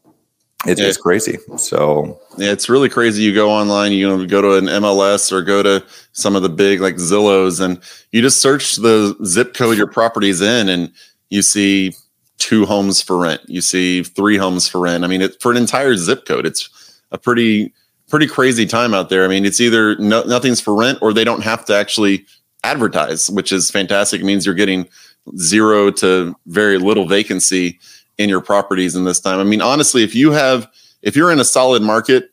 it's, 0.65 0.81
yeah. 0.81 0.87
it's 0.87 0.97
crazy. 0.97 1.37
So 1.57 2.19
yeah, 2.37 2.51
it's 2.51 2.67
really 2.67 2.89
crazy. 2.89 3.23
You 3.23 3.33
go 3.33 3.49
online, 3.49 3.93
you 3.93 4.07
know, 4.07 4.25
go 4.25 4.41
to 4.41 4.55
an 4.55 4.65
MLS 4.65 5.31
or 5.31 5.41
go 5.41 5.63
to 5.63 5.83
some 6.11 6.35
of 6.35 6.41
the 6.41 6.49
big 6.49 6.81
like 6.81 6.95
Zillows, 6.95 7.61
and 7.61 7.79
you 8.11 8.21
just 8.21 8.41
search 8.41 8.75
the 8.75 9.15
zip 9.25 9.53
code 9.53 9.77
your 9.77 9.87
property's 9.87 10.41
in, 10.41 10.67
and 10.67 10.91
you 11.29 11.41
see 11.41 11.93
two 12.39 12.65
homes 12.65 13.01
for 13.01 13.17
rent. 13.17 13.41
You 13.47 13.61
see 13.61 14.03
three 14.03 14.37
homes 14.37 14.67
for 14.67 14.81
rent. 14.81 15.03
I 15.03 15.07
mean, 15.07 15.21
it, 15.21 15.41
for 15.41 15.51
an 15.51 15.57
entire 15.57 15.95
zip 15.95 16.25
code, 16.25 16.45
it's 16.45 16.69
a 17.11 17.17
pretty 17.17 17.73
pretty 18.09 18.27
crazy 18.27 18.65
time 18.65 18.93
out 18.93 19.09
there. 19.09 19.23
I 19.23 19.27
mean, 19.27 19.45
it's 19.45 19.61
either 19.61 19.95
no, 19.97 20.23
nothing's 20.23 20.59
for 20.59 20.75
rent 20.75 20.99
or 21.01 21.13
they 21.13 21.23
don't 21.23 21.43
have 21.43 21.63
to 21.65 21.75
actually 21.75 22.25
advertise, 22.63 23.29
which 23.29 23.51
is 23.51 23.71
fantastic. 23.71 24.19
It 24.19 24.25
means 24.25 24.45
you're 24.45 24.55
getting 24.55 24.89
zero 25.37 25.91
to 25.91 26.35
very 26.47 26.77
little 26.79 27.07
vacancy 27.07 27.79
in 28.19 28.29
your 28.29 28.41
properties 28.41 28.95
in 28.95 29.05
this 29.05 29.19
time. 29.19 29.39
I 29.39 29.43
mean, 29.43 29.61
honestly, 29.61 30.03
if 30.03 30.13
you 30.13 30.31
have 30.31 30.69
if 31.01 31.15
you're 31.15 31.31
in 31.31 31.39
a 31.39 31.45
solid 31.45 31.81
market 31.81 32.31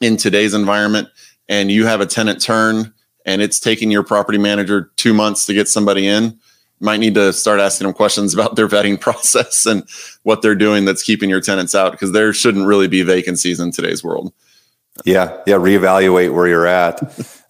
in 0.00 0.18
today's 0.18 0.52
environment 0.52 1.08
and 1.48 1.70
you 1.70 1.86
have 1.86 2.00
a 2.00 2.06
tenant 2.06 2.42
turn 2.42 2.92
and 3.24 3.40
it's 3.40 3.58
taking 3.58 3.90
your 3.90 4.02
property 4.02 4.36
manager 4.36 4.90
2 4.96 5.14
months 5.14 5.46
to 5.46 5.54
get 5.54 5.68
somebody 5.68 6.06
in, 6.06 6.38
might 6.80 6.98
need 6.98 7.14
to 7.14 7.32
start 7.32 7.60
asking 7.60 7.86
them 7.86 7.94
questions 7.94 8.34
about 8.34 8.56
their 8.56 8.68
vetting 8.68 9.00
process 9.00 9.64
and 9.64 9.88
what 10.24 10.42
they're 10.42 10.56
doing 10.56 10.84
that's 10.84 11.04
keeping 11.04 11.30
your 11.30 11.40
tenants 11.40 11.74
out 11.74 11.92
because 11.92 12.12
there 12.12 12.32
shouldn't 12.32 12.66
really 12.66 12.88
be 12.88 13.02
vacancies 13.02 13.60
in 13.60 13.70
today's 13.70 14.04
world. 14.04 14.34
Yeah, 15.04 15.40
yeah. 15.46 15.56
Reevaluate 15.56 16.34
where 16.34 16.48
you're 16.48 16.66
at, 16.66 17.00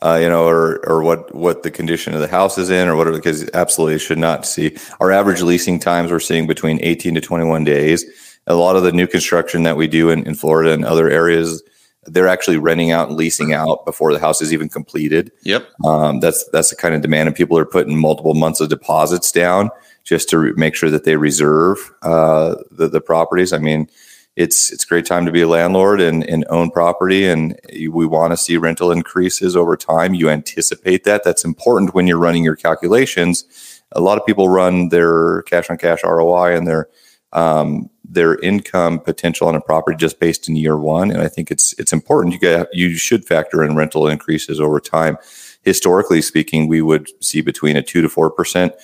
uh, 0.02 0.18
you 0.20 0.28
know, 0.28 0.46
or 0.46 0.86
or 0.88 1.02
what 1.02 1.34
what 1.34 1.62
the 1.62 1.70
condition 1.70 2.14
of 2.14 2.20
the 2.20 2.28
house 2.28 2.58
is 2.58 2.70
in, 2.70 2.88
or 2.88 2.96
whatever. 2.96 3.16
Because 3.16 3.48
absolutely 3.54 3.98
should 3.98 4.18
not 4.18 4.46
see 4.46 4.76
our 5.00 5.10
average 5.10 5.42
leasing 5.42 5.78
times. 5.78 6.10
We're 6.10 6.20
seeing 6.20 6.46
between 6.46 6.78
18 6.82 7.14
to 7.14 7.20
21 7.20 7.64
days. 7.64 8.04
A 8.46 8.54
lot 8.54 8.76
of 8.76 8.82
the 8.82 8.92
new 8.92 9.06
construction 9.06 9.64
that 9.64 9.76
we 9.76 9.88
do 9.88 10.10
in, 10.10 10.24
in 10.26 10.34
Florida 10.34 10.72
and 10.72 10.84
other 10.84 11.10
areas, 11.10 11.62
they're 12.04 12.28
actually 12.28 12.58
renting 12.58 12.92
out 12.92 13.08
and 13.08 13.16
leasing 13.16 13.52
out 13.52 13.84
before 13.84 14.12
the 14.12 14.20
house 14.20 14.40
is 14.40 14.52
even 14.52 14.68
completed. 14.68 15.32
Yep. 15.42 15.68
Um, 15.84 16.20
that's 16.20 16.48
that's 16.50 16.70
the 16.70 16.76
kind 16.76 16.94
of 16.94 17.00
demand, 17.00 17.28
and 17.28 17.36
people 17.36 17.58
are 17.58 17.66
putting 17.66 17.98
multiple 17.98 18.34
months 18.34 18.60
of 18.60 18.68
deposits 18.68 19.32
down 19.32 19.70
just 20.04 20.28
to 20.28 20.38
re- 20.38 20.52
make 20.56 20.76
sure 20.76 20.90
that 20.90 21.04
they 21.04 21.16
reserve 21.16 21.78
uh, 22.02 22.56
the 22.70 22.88
the 22.88 23.00
properties. 23.00 23.52
I 23.52 23.58
mean 23.58 23.88
it's 24.36 24.70
it's 24.70 24.84
a 24.84 24.86
great 24.86 25.06
time 25.06 25.24
to 25.24 25.32
be 25.32 25.40
a 25.40 25.48
landlord 25.48 26.00
and, 26.00 26.22
and 26.24 26.44
own 26.50 26.70
property 26.70 27.26
and 27.26 27.58
we 27.90 28.06
want 28.06 28.32
to 28.32 28.36
see 28.36 28.58
rental 28.58 28.92
increases 28.92 29.56
over 29.56 29.76
time. 29.76 30.14
You 30.14 30.28
anticipate 30.28 31.04
that. 31.04 31.24
That's 31.24 31.44
important 31.44 31.94
when 31.94 32.06
you're 32.06 32.18
running 32.18 32.44
your 32.44 32.56
calculations. 32.56 33.82
A 33.92 34.00
lot 34.00 34.18
of 34.18 34.26
people 34.26 34.50
run 34.50 34.90
their 34.90 35.42
cash 35.42 35.70
on 35.70 35.78
cash 35.78 36.04
roi 36.04 36.54
and 36.54 36.66
their 36.66 36.88
um, 37.32 37.88
their 38.04 38.38
income 38.40 39.00
potential 39.00 39.48
on 39.48 39.56
a 39.56 39.60
property 39.60 39.96
just 39.96 40.20
based 40.20 40.48
in 40.48 40.54
year 40.54 40.76
one 40.76 41.10
and 41.10 41.20
i 41.20 41.28
think 41.28 41.50
it's 41.50 41.72
it's 41.78 41.92
important. 41.92 42.34
You 42.34 42.40
get 42.40 42.68
you 42.74 42.96
should 42.96 43.24
factor 43.24 43.64
in 43.64 43.74
rental 43.74 44.06
increases 44.06 44.60
over 44.60 44.80
time. 44.80 45.16
Historically 45.62 46.20
speaking 46.20 46.68
we 46.68 46.82
would 46.82 47.08
see 47.24 47.40
between 47.40 47.76
a 47.76 47.82
2 47.82 48.02
to 48.02 48.08
4 48.08 48.30
percent 48.30 48.74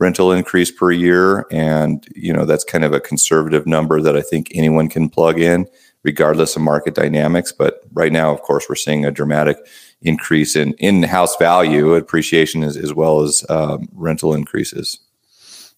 rental 0.00 0.32
increase 0.32 0.72
per 0.72 0.90
year. 0.90 1.46
And, 1.52 2.04
you 2.16 2.32
know, 2.32 2.44
that's 2.44 2.64
kind 2.64 2.84
of 2.84 2.92
a 2.92 3.00
conservative 3.00 3.66
number 3.66 4.00
that 4.00 4.16
I 4.16 4.22
think 4.22 4.50
anyone 4.52 4.88
can 4.88 5.08
plug 5.08 5.38
in, 5.38 5.68
regardless 6.02 6.56
of 6.56 6.62
market 6.62 6.94
dynamics. 6.94 7.52
But 7.52 7.82
right 7.92 8.10
now, 8.10 8.32
of 8.32 8.42
course, 8.42 8.66
we're 8.68 8.74
seeing 8.74 9.04
a 9.04 9.12
dramatic 9.12 9.58
increase 10.02 10.56
in 10.56 10.72
in 10.74 11.02
house 11.02 11.36
value 11.36 11.94
appreciation 11.94 12.62
as, 12.62 12.76
as 12.76 12.94
well 12.94 13.20
as 13.20 13.44
um, 13.50 13.88
rental 13.92 14.34
increases. 14.34 14.98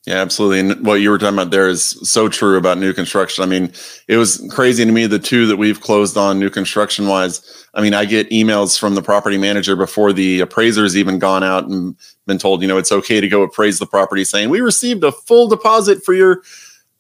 Yeah, 0.07 0.17
absolutely. 0.17 0.59
And 0.59 0.85
what 0.85 0.95
you 0.95 1.11
were 1.11 1.19
talking 1.19 1.39
about 1.39 1.53
there 1.53 1.69
is 1.69 1.85
so 2.03 2.29
true 2.29 2.57
about 2.57 2.77
new 2.77 2.93
construction. 2.93 3.45
I 3.45 3.47
mean, 3.47 3.73
it 4.09 4.17
was 4.17 4.45
crazy 4.51 4.85
to 4.85 4.91
me 4.91 5.07
the 5.07 5.21
two 5.21 5.47
that 5.47 5.59
we've 5.59 5.81
closed 5.81 6.17
on 6.17 6.41
new 6.41 6.51
construction 6.51 7.07
wise. 7.07 7.67
I 7.75 7.83
mean, 7.83 7.95
I 7.95 8.05
get 8.05 8.29
emails 8.31 8.77
from 8.79 8.97
the 8.97 9.03
property 9.03 9.39
manager 9.39 9.77
before 9.77 10.13
the 10.13 10.41
appraiser's 10.41 10.97
even 10.97 11.21
gone 11.21 11.45
out 11.45 11.69
and 11.69 11.95
been 12.27 12.39
told, 12.39 12.63
you 12.63 12.69
know, 12.69 12.79
it's 12.79 12.91
okay 12.91 13.21
to 13.21 13.29
go 13.29 13.43
appraise 13.43 13.79
the 13.79 13.87
property 13.87 14.25
saying, 14.25 14.51
"We 14.51 14.61
received 14.61 15.05
a 15.05 15.13
full 15.13 15.47
deposit 15.47 16.05
for 16.05 16.15
your 16.15 16.43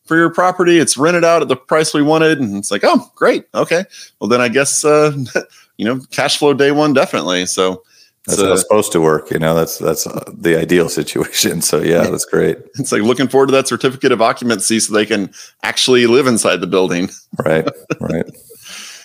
for 0.06 0.16
your 0.16 0.30
property. 0.30 0.78
It's 0.78 0.97
rented 0.97 1.25
out 1.25 1.42
at 1.42 1.49
the 1.49 1.56
price 1.56 1.92
we 1.92 2.02
wanted." 2.02 2.38
And 2.38 2.56
it's 2.56 2.71
like, 2.71 2.82
"Oh, 2.85 3.11
great. 3.16 3.47
Okay. 3.52 3.85
Well, 4.21 4.28
then 4.28 4.40
I 4.40 4.47
guess 4.49 4.85
uh, 4.85 5.12
you 5.76 5.85
know, 5.85 6.00
cash 6.12 6.38
flow 6.38 6.54
day 6.54 6.71
one 6.71 6.92
definitely." 6.92 7.47
So, 7.47 7.82
that's 8.26 8.38
so, 8.38 8.47
how 8.47 8.52
it's 8.52 8.62
supposed 8.62 8.93
to 8.93 9.00
work. 9.00 9.31
You 9.31 9.38
know, 9.38 9.55
that's 9.55 9.79
that's 9.79 10.07
uh, 10.07 10.31
the 10.33 10.57
ideal 10.57 10.88
situation. 10.88 11.61
So 11.61 11.81
yeah, 11.81 12.09
that's 12.09 12.25
great. 12.25 12.59
It's 12.79 12.93
like 12.93 13.02
looking 13.02 13.29
forward 13.29 13.47
to 13.47 13.52
that 13.52 13.67
certificate 13.67 14.12
of 14.12 14.23
occupancy 14.23 14.79
so 14.81 14.95
they 14.95 15.07
can 15.07 15.33
actually 15.62 16.07
live 16.07 16.26
inside 16.26 16.61
the 16.61 16.67
building. 16.67 17.11
Right. 17.45 17.69
Right. 18.00 18.25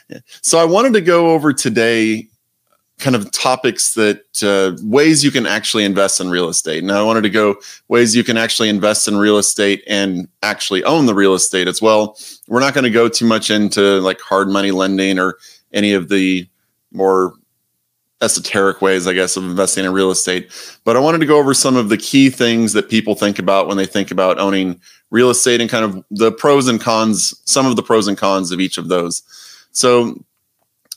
yeah. 0.09 0.19
So 0.41 0.57
I 0.57 0.65
wanted 0.65 0.93
to 0.93 1.01
go 1.01 1.31
over 1.31 1.53
today 1.53 2.27
kind 2.99 3.15
of 3.15 3.31
topics 3.31 3.93
that 3.93 4.23
uh, 4.41 4.75
ways 4.83 5.23
you 5.23 5.29
can 5.29 5.45
actually 5.45 5.83
invest 5.83 6.19
in 6.19 6.29
real 6.29 6.49
estate. 6.49 6.83
Now 6.83 6.99
I 6.99 7.03
wanted 7.03 7.21
to 7.21 7.29
go 7.29 7.55
ways 7.89 8.15
you 8.15 8.23
can 8.23 8.37
actually 8.37 8.69
invest 8.69 9.07
in 9.07 9.17
real 9.17 9.37
estate 9.37 9.83
and 9.87 10.27
actually 10.41 10.83
own 10.83 11.05
the 11.05 11.13
real 11.13 11.35
estate 11.35 11.67
as 11.67 11.81
well. 11.81 12.17
We're 12.47 12.59
not 12.59 12.73
going 12.73 12.85
to 12.85 12.89
go 12.89 13.07
too 13.07 13.25
much 13.25 13.51
into 13.51 13.99
like 14.01 14.19
hard 14.19 14.47
money 14.47 14.71
lending 14.71 15.19
or 15.19 15.37
any 15.73 15.93
of 15.93 16.09
the 16.09 16.47
more 16.91 17.33
esoteric 18.21 18.81
ways, 18.81 19.07
I 19.07 19.13
guess, 19.13 19.37
of 19.37 19.43
investing 19.43 19.85
in 19.85 19.93
real 19.93 20.11
estate. 20.11 20.49
But 20.83 20.95
I 20.95 20.99
wanted 20.99 21.19
to 21.19 21.25
go 21.25 21.37
over 21.37 21.53
some 21.53 21.75
of 21.75 21.89
the 21.89 21.97
key 21.97 22.29
things 22.29 22.73
that 22.73 22.89
people 22.89 23.15
think 23.15 23.39
about 23.39 23.67
when 23.67 23.77
they 23.77 23.85
think 23.85 24.11
about 24.11 24.39
owning 24.39 24.79
real 25.11 25.29
estate 25.29 25.61
and 25.61 25.69
kind 25.69 25.85
of 25.85 26.03
the 26.09 26.31
pros 26.31 26.67
and 26.67 26.81
cons, 26.81 27.39
some 27.45 27.65
of 27.65 27.75
the 27.75 27.83
pros 27.83 28.07
and 28.07 28.17
cons 28.17 28.51
of 28.51 28.59
each 28.59 28.77
of 28.77 28.89
those. 28.89 29.23
So 29.71 30.21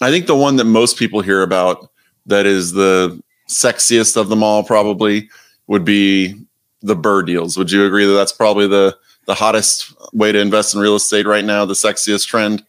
I 0.00 0.10
think 0.10 0.26
the 0.26 0.36
one 0.36 0.56
that 0.56 0.64
most 0.64 0.98
people 0.98 1.20
hear 1.20 1.42
about 1.42 1.90
that 2.26 2.46
is 2.46 2.72
the 2.72 3.20
sexiest 3.48 4.16
of 4.16 4.28
them 4.28 4.42
all 4.42 4.62
probably 4.62 5.28
would 5.66 5.84
be 5.84 6.34
the 6.82 6.96
BRRRR 6.96 7.26
deals. 7.26 7.56
Would 7.56 7.70
you 7.70 7.84
agree 7.84 8.06
that 8.06 8.14
that's 8.14 8.32
probably 8.32 8.66
the 8.66 8.96
the 9.26 9.34
hottest 9.34 9.94
way 10.12 10.32
to 10.32 10.40
invest 10.40 10.74
in 10.74 10.80
real 10.80 10.96
estate 10.96 11.26
right 11.26 11.44
now, 11.44 11.64
the 11.64 11.74
sexiest 11.74 12.26
trend? 12.26 12.64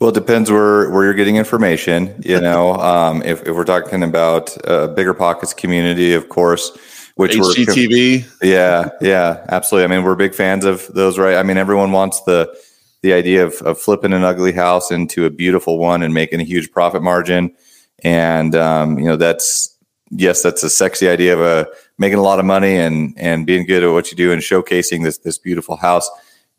Well, 0.00 0.10
it 0.10 0.14
depends 0.14 0.50
where, 0.50 0.90
where 0.90 1.04
you're 1.04 1.14
getting 1.14 1.36
information. 1.36 2.20
You 2.24 2.40
know, 2.48 2.74
um, 2.74 3.22
if, 3.22 3.42
if 3.42 3.54
we're 3.54 3.64
talking 3.64 4.02
about 4.02 4.56
uh, 4.66 4.88
BiggerPockets 4.94 5.56
community, 5.56 6.14
of 6.14 6.28
course, 6.28 6.76
which 7.16 7.32
HGTV. 7.32 8.24
We're, 8.42 8.48
yeah, 8.48 8.88
yeah, 9.00 9.44
absolutely. 9.48 9.84
I 9.84 9.96
mean, 9.96 10.04
we're 10.04 10.16
big 10.16 10.34
fans 10.34 10.64
of 10.64 10.86
those, 10.88 11.18
right? 11.18 11.36
I 11.36 11.42
mean, 11.42 11.56
everyone 11.56 11.92
wants 11.92 12.20
the 12.22 12.54
the 13.02 13.12
idea 13.12 13.44
of, 13.44 13.54
of 13.56 13.78
flipping 13.78 14.14
an 14.14 14.24
ugly 14.24 14.52
house 14.52 14.90
into 14.90 15.26
a 15.26 15.30
beautiful 15.30 15.78
one 15.78 16.02
and 16.02 16.14
making 16.14 16.40
a 16.40 16.44
huge 16.44 16.72
profit 16.72 17.02
margin. 17.02 17.54
And 18.02 18.54
um, 18.54 18.98
you 18.98 19.04
know, 19.04 19.16
that's 19.16 19.76
yes, 20.10 20.42
that's 20.42 20.62
a 20.62 20.70
sexy 20.70 21.08
idea 21.08 21.34
of 21.34 21.40
a 21.40 21.44
uh, 21.44 21.64
making 21.98 22.18
a 22.18 22.22
lot 22.22 22.38
of 22.38 22.44
money 22.44 22.76
and 22.76 23.14
and 23.16 23.46
being 23.46 23.66
good 23.66 23.84
at 23.84 23.92
what 23.92 24.10
you 24.10 24.16
do 24.16 24.32
and 24.32 24.42
showcasing 24.42 25.04
this 25.04 25.18
this 25.18 25.38
beautiful 25.38 25.76
house. 25.76 26.10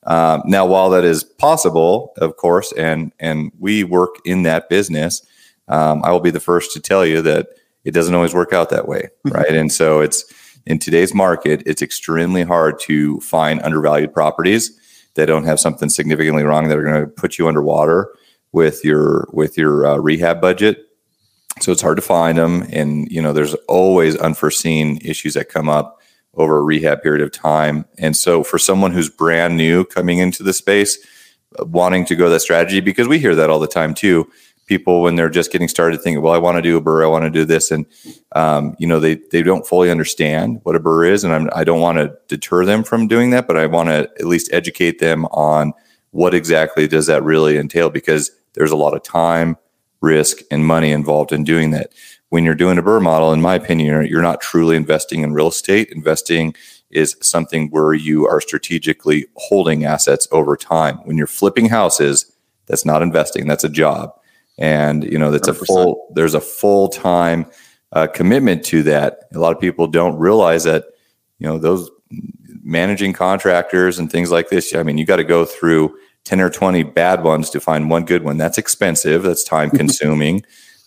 Um, 0.05 0.43
now, 0.45 0.65
while 0.65 0.89
that 0.91 1.03
is 1.03 1.23
possible, 1.23 2.13
of 2.17 2.37
course, 2.37 2.71
and 2.73 3.11
and 3.19 3.51
we 3.59 3.83
work 3.83 4.15
in 4.23 4.43
that 4.43 4.69
business, 4.69 5.25
um, 5.67 6.03
I 6.03 6.11
will 6.11 6.19
be 6.19 6.31
the 6.31 6.39
first 6.39 6.73
to 6.73 6.79
tell 6.79 7.05
you 7.05 7.21
that 7.23 7.49
it 7.83 7.91
doesn't 7.91 8.13
always 8.13 8.33
work 8.33 8.53
out 8.53 8.69
that 8.69 8.87
way, 8.87 9.09
right? 9.25 9.55
and 9.55 9.71
so 9.71 10.01
it's 10.01 10.25
in 10.65 10.79
today's 10.79 11.13
market, 11.13 11.63
it's 11.65 11.81
extremely 11.81 12.43
hard 12.43 12.79
to 12.81 13.19
find 13.19 13.61
undervalued 13.61 14.13
properties 14.13 14.79
that 15.15 15.27
don't 15.27 15.45
have 15.45 15.59
something 15.59 15.89
significantly 15.89 16.43
wrong 16.43 16.67
that 16.67 16.77
are 16.77 16.83
going 16.83 17.01
to 17.01 17.07
put 17.07 17.37
you 17.37 17.47
underwater 17.47 18.13
with 18.51 18.83
your 18.83 19.27
with 19.31 19.57
your 19.57 19.85
uh, 19.85 19.97
rehab 19.97 20.39
budget. 20.39 20.79
So 21.61 21.71
it's 21.71 21.81
hard 21.81 21.95
to 21.95 22.01
find 22.01 22.37
them, 22.37 22.67
and 22.71 23.07
you 23.11 23.21
know 23.21 23.33
there's 23.33 23.53
always 23.67 24.15
unforeseen 24.17 24.99
issues 25.01 25.33
that 25.33 25.49
come 25.49 25.69
up 25.69 25.94
over 26.35 26.57
a 26.57 26.63
rehab 26.63 27.01
period 27.01 27.21
of 27.21 27.31
time. 27.31 27.85
And 27.97 28.15
so 28.15 28.43
for 28.43 28.57
someone 28.57 28.91
who's 28.91 29.09
brand 29.09 29.57
new 29.57 29.85
coming 29.85 30.19
into 30.19 30.43
the 30.43 30.53
space, 30.53 30.97
wanting 31.59 32.05
to 32.05 32.15
go 32.15 32.29
that 32.29 32.41
strategy, 32.41 32.79
because 32.79 33.07
we 33.07 33.19
hear 33.19 33.35
that 33.35 33.49
all 33.49 33.59
the 33.59 33.67
time 33.67 33.93
too. 33.93 34.29
People 34.67 35.03
when 35.03 35.15
they're 35.15 35.29
just 35.29 35.51
getting 35.51 35.67
started 35.67 36.01
thinking, 36.01 36.23
well, 36.23 36.33
I 36.33 36.39
want 36.39 36.55
to 36.55 36.61
do 36.61 36.75
a 36.75 36.81
BRRRR, 36.81 37.03
I 37.03 37.07
want 37.07 37.23
to 37.23 37.29
do 37.29 37.45
this, 37.45 37.69
and 37.69 37.85
um, 38.31 38.75
you 38.79 38.87
know 38.87 38.99
they 38.99 39.19
they 39.31 39.43
don't 39.43 39.67
fully 39.67 39.91
understand 39.91 40.59
what 40.63 40.75
a 40.75 40.79
BRRRR 40.79 41.11
is, 41.11 41.23
and 41.23 41.31
I'm, 41.35 41.49
I 41.53 41.63
do 41.63 41.73
not 41.75 41.81
want 41.81 41.97
to 41.99 42.17
deter 42.27 42.65
them 42.65 42.83
from 42.83 43.07
doing 43.07 43.29
that, 43.29 43.45
but 43.45 43.57
I 43.57 43.67
want 43.67 43.89
to 43.89 44.09
at 44.19 44.25
least 44.25 44.51
educate 44.51 44.97
them 44.97 45.25
on 45.27 45.71
what 46.09 46.33
exactly 46.33 46.87
does 46.87 47.05
that 47.05 47.23
really 47.23 47.57
entail, 47.57 47.91
because 47.91 48.31
there's 48.53 48.71
a 48.71 48.75
lot 48.75 48.95
of 48.95 49.03
time, 49.03 49.55
risk, 50.01 50.39
and 50.49 50.65
money 50.65 50.89
involved 50.91 51.31
in 51.31 51.43
doing 51.43 51.69
that 51.69 51.93
when 52.35 52.43
you're 52.43 52.53
doing 52.53 52.77
a 52.77 52.83
BRRRR 52.83 53.01
model, 53.01 53.31
in 53.31 53.41
my 53.41 53.55
opinion, 53.55 54.05
you're 54.07 54.21
not 54.21 54.41
truly 54.41 54.75
investing 54.75 55.21
in 55.21 55.31
real 55.31 55.47
estate. 55.47 55.89
Investing 55.93 56.53
is 56.89 57.15
something 57.21 57.69
where 57.69 57.93
you 57.93 58.27
are 58.27 58.41
strategically 58.41 59.25
holding 59.37 59.85
assets 59.85 60.27
over 60.33 60.57
time. 60.57 60.97
When 61.05 61.15
you're 61.15 61.27
flipping 61.27 61.69
houses, 61.69 62.29
that's 62.65 62.83
not 62.83 63.01
investing. 63.01 63.47
That's 63.47 63.63
a 63.63 63.69
job, 63.69 64.11
and 64.57 65.05
you 65.05 65.17
know 65.17 65.31
that's 65.31 65.47
100%. 65.47 65.61
a 65.61 65.65
full. 65.65 66.11
There's 66.13 66.33
a 66.33 66.41
full 66.41 66.89
time 66.89 67.45
uh, 67.93 68.07
commitment 68.07 68.65
to 68.65 68.83
that. 68.83 69.29
A 69.33 69.39
lot 69.39 69.55
of 69.55 69.61
people 69.61 69.87
don't 69.87 70.17
realize 70.17 70.65
that. 70.65 70.83
You 71.39 71.47
know 71.47 71.57
those 71.57 71.89
managing 72.65 73.13
contractors 73.13 73.97
and 73.97 74.11
things 74.11 74.29
like 74.29 74.49
this. 74.49 74.75
I 74.75 74.83
mean, 74.83 74.97
you 74.97 75.05
got 75.05 75.17
to 75.17 75.23
go 75.23 75.45
through 75.45 75.97
10 76.25 76.41
or 76.41 76.49
20 76.49 76.83
bad 76.83 77.23
ones 77.23 77.49
to 77.51 77.61
find 77.61 77.89
one 77.89 78.03
good 78.03 78.23
one. 78.23 78.37
That's 78.37 78.57
expensive. 78.57 79.23
That's 79.23 79.45
time 79.45 79.69
consuming 79.83 80.43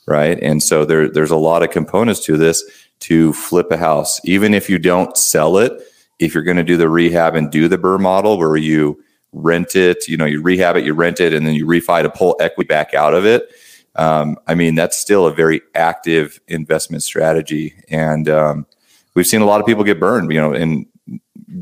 right? 0.09 0.39
And 0.41 0.63
so 0.63 0.85
there, 0.85 1.09
there's 1.09 1.31
a 1.31 1.37
lot 1.37 1.63
of 1.63 1.71
components 1.71 2.21
to 2.25 2.37
this 2.37 2.65
to 3.01 3.33
flip 3.33 3.71
a 3.71 3.77
house. 3.77 4.21
Even 4.25 4.55
if 4.55 4.69
you 4.69 4.79
don't 4.79 5.17
sell 5.17 5.59
it, 5.59 5.73
if 6.19 6.35
you're 6.35 6.43
going 6.43 6.57
to 6.57 6.65
do 6.65 6.77
the 6.77 6.89
rehab 6.89 7.35
and 7.35 7.51
do 7.51 7.69
the 7.69 7.79
BRRRR 7.79 8.01
model 8.01 8.39
where 8.39 8.57
you 8.57 9.03
rent 9.33 9.77
it, 9.77 10.09
you 10.09 10.17
know, 10.17 10.25
you 10.25 10.43
rehab 10.43 10.77
it, 10.77 10.85
you 10.85 10.95
rent 10.95 11.21
it, 11.21 11.33
and 11.33 11.47
then 11.47 11.55
you 11.55 11.67
refi 11.67 12.03
to 12.03 12.11
pull 12.11 12.37
equity 12.41 12.67
back 12.67 12.95
out 12.95 13.15
of 13.15 13.25
it. 13.25 13.49
Um, 13.95 14.37
I 14.47 14.55
mean, 14.55 14.75
that's 14.75 14.97
still 14.97 15.27
a 15.27 15.33
very 15.33 15.61
active 15.75 16.41
investment 16.49 17.03
strategy, 17.03 17.75
and 17.89 18.29
um, 18.29 18.67
we've 19.15 19.27
seen 19.27 19.41
a 19.41 19.47
lot 19.47 19.61
of 19.61 19.67
people 19.67 19.83
get 19.83 19.99
burned. 19.99 20.33
You 20.33 20.41
know, 20.41 20.53
and 20.53 20.87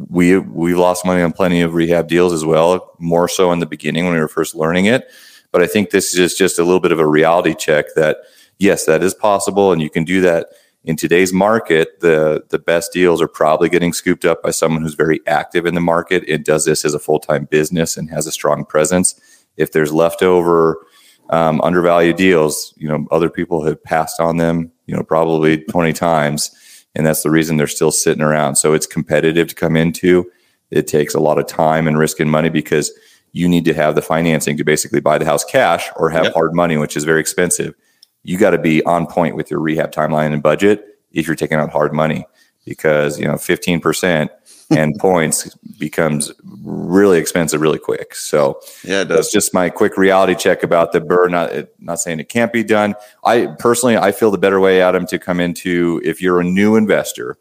we 0.09 0.39
we've 0.39 0.77
lost 0.77 1.05
money 1.05 1.23
on 1.23 1.33
plenty 1.33 1.63
of 1.63 1.75
rehab 1.75 2.09
deals 2.09 2.33
as 2.33 2.45
well. 2.45 2.95
More 2.99 3.29
so 3.29 3.53
in 3.53 3.61
the 3.61 3.67
beginning 3.67 4.05
when 4.05 4.15
we 4.15 4.21
were 4.21 4.29
first 4.29 4.55
learning 4.55 4.85
it, 4.87 5.11
but 5.57 5.63
I 5.63 5.67
think 5.67 5.89
this 5.89 6.15
is 6.15 6.35
just 6.35 6.59
a 6.59 6.65
little 6.65 6.81
bit 6.81 6.93
of 6.93 6.99
a 6.99 7.07
reality 7.07 7.55
check 7.55 7.87
that 7.95 8.19
yes, 8.59 8.85
that 8.85 9.03
is 9.03 9.15
possible, 9.15 9.73
and 9.73 9.81
you 9.81 9.89
can 9.89 10.05
do 10.05 10.21
that 10.21 10.49
in 10.85 10.97
today's 10.97 11.33
market, 11.33 12.01
the 12.01 12.45
the 12.51 12.59
best 12.59 12.93
deals 12.93 13.23
are 13.23 13.27
probably 13.27 13.71
getting 13.71 13.95
scooped 13.95 14.27
up 14.27 14.43
by 14.43 14.51
someone 14.51 14.83
who's 14.83 14.93
very 14.93 15.19
active 15.27 15.65
in 15.65 15.75
the 15.75 15.81
market 15.81 16.29
and 16.29 16.45
does 16.45 16.67
this 16.67 16.85
as 16.85 16.93
a 16.93 16.99
full 16.99 17.19
time 17.19 17.47
business 17.47 17.97
and 17.97 18.11
has 18.11 18.27
a 18.27 18.33
strong 18.33 18.67
presence. 18.67 19.19
If 19.57 19.73
there's 19.73 19.95
leftover 19.95 20.85
um, 21.31 21.63
undervalued 21.63 22.17
deals, 22.17 22.75
you 22.77 22.87
know, 22.87 23.07
other 23.11 23.31
people 23.31 23.65
have 23.65 23.83
passed 23.83 24.21
on 24.21 24.37
them, 24.37 24.71
you 24.85 24.95
know, 24.95 25.05
probably 25.05 25.65
20 25.65 25.95
times, 25.95 26.51
and 26.95 27.07
that's 27.07 27.23
the 27.23 27.31
reason 27.31 27.57
they're 27.57 27.67
still 27.67 27.93
sitting 27.93 28.23
around. 28.23 28.57
So 28.57 28.75
it's 28.75 28.87
competitive 28.87 29.49
to 29.49 29.55
come 29.55 29.75
into. 29.75 30.31
It 30.71 30.87
takes 30.87 31.15
a 31.15 31.21
lot 31.21 31.39
of 31.39 31.47
time 31.47 31.89
and 31.89 31.99
risk 31.99 32.21
and 32.21 32.31
money 32.31 32.51
because 32.51 32.93
you 33.33 33.49
need 33.49 33.65
to 33.67 33.75
have 33.75 33.95
the 33.95 34.03
financing 34.03 34.57
to 34.57 34.65
basically 34.65 35.01
buy 35.01 35.19
the 35.19 35.25
house 35.25 35.45
cash 35.45 35.89
or 35.97 36.11
have 36.11 36.25
yep. 36.25 36.35
hard 36.35 36.55
money, 36.55 36.77
which 36.77 36.97
is 36.97 37.05
very 37.05 37.21
expensive. 37.21 37.75
You 38.23 38.39
got 38.39 38.51
to 38.51 38.59
be 38.59 38.83
on 38.85 39.07
point 39.07 39.37
with 39.37 39.51
your 39.51 39.61
rehab 39.61 39.93
timeline 39.93 40.33
and 40.33 40.43
budget 40.43 40.85
if 41.13 41.27
you're 41.27 41.37
taking 41.37 41.59
out 41.59 41.71
hard 41.71 41.93
money 41.93 42.27
because 42.65 43.19
you 43.19 43.27
know 43.27 43.35
15% 43.35 44.29
and 44.71 44.99
points 44.99 45.55
becomes 45.79 46.33
really 46.65 47.19
expensive 47.19 47.61
really 47.61 47.79
quick. 47.79 48.15
So 48.15 48.61
yeah 48.83 49.05
that's 49.05 49.31
just 49.31 49.55
my 49.55 49.71
quick 49.71 49.97
reality 49.97 50.35
check 50.35 50.63
about 50.63 50.93
the 50.93 51.01
burn 51.01 51.33
not 51.33 51.53
not 51.79 52.01
saying 52.01 52.19
it 52.19 52.29
can't 52.29 52.53
be 52.53 52.65
done. 52.65 52.95
I 53.25 53.47
personally 53.59 53.97
i 53.97 54.11
feel 54.11 54.31
the 54.33 54.39
better 54.39 54.59
way 54.59 54.83
adam 54.83 55.07
to 55.07 55.19
come 55.19 55.39
into 55.39 56.01
if 56.05 56.21
you're 56.21 56.41
a 56.41 56.45
new 56.45 56.75
investor 56.75 57.37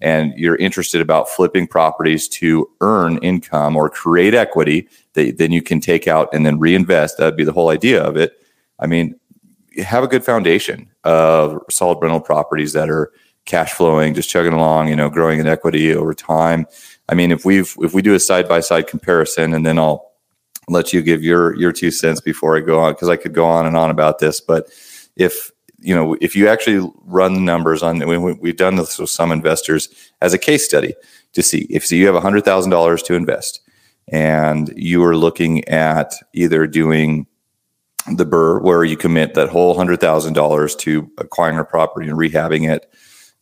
and 0.00 0.32
you're 0.36 0.56
interested 0.56 1.00
about 1.00 1.28
flipping 1.28 1.66
properties 1.66 2.28
to 2.28 2.68
earn 2.80 3.18
income 3.18 3.76
or 3.76 3.90
create 3.90 4.34
equity 4.34 4.88
that 5.14 5.38
then 5.38 5.52
you 5.52 5.62
can 5.62 5.80
take 5.80 6.08
out 6.08 6.28
and 6.32 6.44
then 6.44 6.58
reinvest 6.58 7.18
that'd 7.18 7.36
be 7.36 7.44
the 7.44 7.52
whole 7.52 7.70
idea 7.70 8.02
of 8.02 8.16
it 8.16 8.42
i 8.78 8.86
mean 8.86 9.14
have 9.78 10.02
a 10.02 10.08
good 10.08 10.24
foundation 10.24 10.90
of 11.04 11.60
solid 11.70 11.98
rental 12.00 12.20
properties 12.20 12.72
that 12.72 12.90
are 12.90 13.12
cash 13.44 13.72
flowing, 13.72 14.14
just 14.14 14.30
chugging 14.30 14.52
along, 14.52 14.88
you 14.88 14.96
know, 14.96 15.10
growing 15.10 15.40
in 15.40 15.46
equity 15.46 15.94
over 15.94 16.14
time. 16.14 16.66
I 17.08 17.14
mean, 17.14 17.32
if 17.32 17.44
we've 17.44 17.74
if 17.80 17.94
we 17.94 18.02
do 18.02 18.14
a 18.14 18.20
side 18.20 18.48
by 18.48 18.60
side 18.60 18.86
comparison, 18.86 19.54
and 19.54 19.66
then 19.66 19.78
I'll 19.78 20.12
let 20.68 20.92
you 20.92 21.02
give 21.02 21.22
your 21.22 21.56
your 21.56 21.72
two 21.72 21.90
cents 21.90 22.20
before 22.20 22.56
I 22.56 22.60
go 22.60 22.78
on 22.78 22.92
because 22.92 23.08
I 23.08 23.16
could 23.16 23.34
go 23.34 23.46
on 23.46 23.66
and 23.66 23.76
on 23.76 23.90
about 23.90 24.18
this, 24.18 24.40
but 24.40 24.68
if 25.16 25.50
you 25.80 25.94
know 25.94 26.16
if 26.20 26.36
you 26.36 26.48
actually 26.48 26.90
run 27.04 27.34
the 27.34 27.40
numbers 27.40 27.82
on 27.82 27.98
we, 27.98 28.48
have 28.48 28.56
done 28.56 28.76
this 28.76 28.98
with 28.98 29.10
some 29.10 29.32
investors 29.32 29.88
as 30.20 30.32
a 30.32 30.38
case 30.38 30.64
study 30.64 30.94
to 31.32 31.42
see 31.42 31.66
if 31.70 31.86
so 31.86 31.94
you 31.94 32.06
have 32.06 32.22
$100000 32.22 33.04
to 33.04 33.14
invest 33.14 33.60
and 34.08 34.72
you 34.76 35.02
are 35.04 35.16
looking 35.16 35.66
at 35.68 36.14
either 36.34 36.66
doing 36.66 37.26
the 38.16 38.26
BRRRR, 38.26 38.62
where 38.62 38.84
you 38.84 38.96
commit 38.96 39.34
that 39.34 39.48
whole 39.48 39.74
hundred 39.76 40.00
thousand 40.00 40.32
dollars 40.32 40.74
to 40.76 41.10
acquiring 41.18 41.58
a 41.58 41.64
property 41.64 42.08
and 42.08 42.18
rehabbing 42.18 42.68
it, 42.68 42.92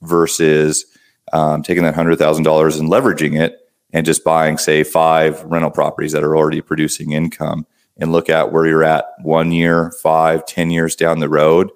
versus 0.03 0.85
um, 1.33 1.63
taking 1.63 1.85
that 1.85 1.95
hundred 1.95 2.19
thousand 2.19 2.45
dollars 2.45 2.77
and 2.77 2.91
leveraging 2.91 3.41
it 3.41 3.59
and 3.93 4.05
just 4.05 4.23
buying, 4.25 4.59
say, 4.59 4.85
five 4.85 5.43
rental 5.45 5.71
properties 5.71 6.13
that 6.13 6.23
are 6.23 6.37
already 6.37 6.61
producing 6.61 7.13
income, 7.13 7.67
and 7.97 8.13
look 8.13 8.29
at 8.29 8.53
where 8.53 8.67
you're 8.67 8.85
at 8.85 9.07
one 9.23 9.53
year, 9.53 9.93
five, 10.03 10.45
ten 10.45 10.71
years 10.71 10.95
down 10.95 11.21
the 11.21 11.29
road. 11.29 11.71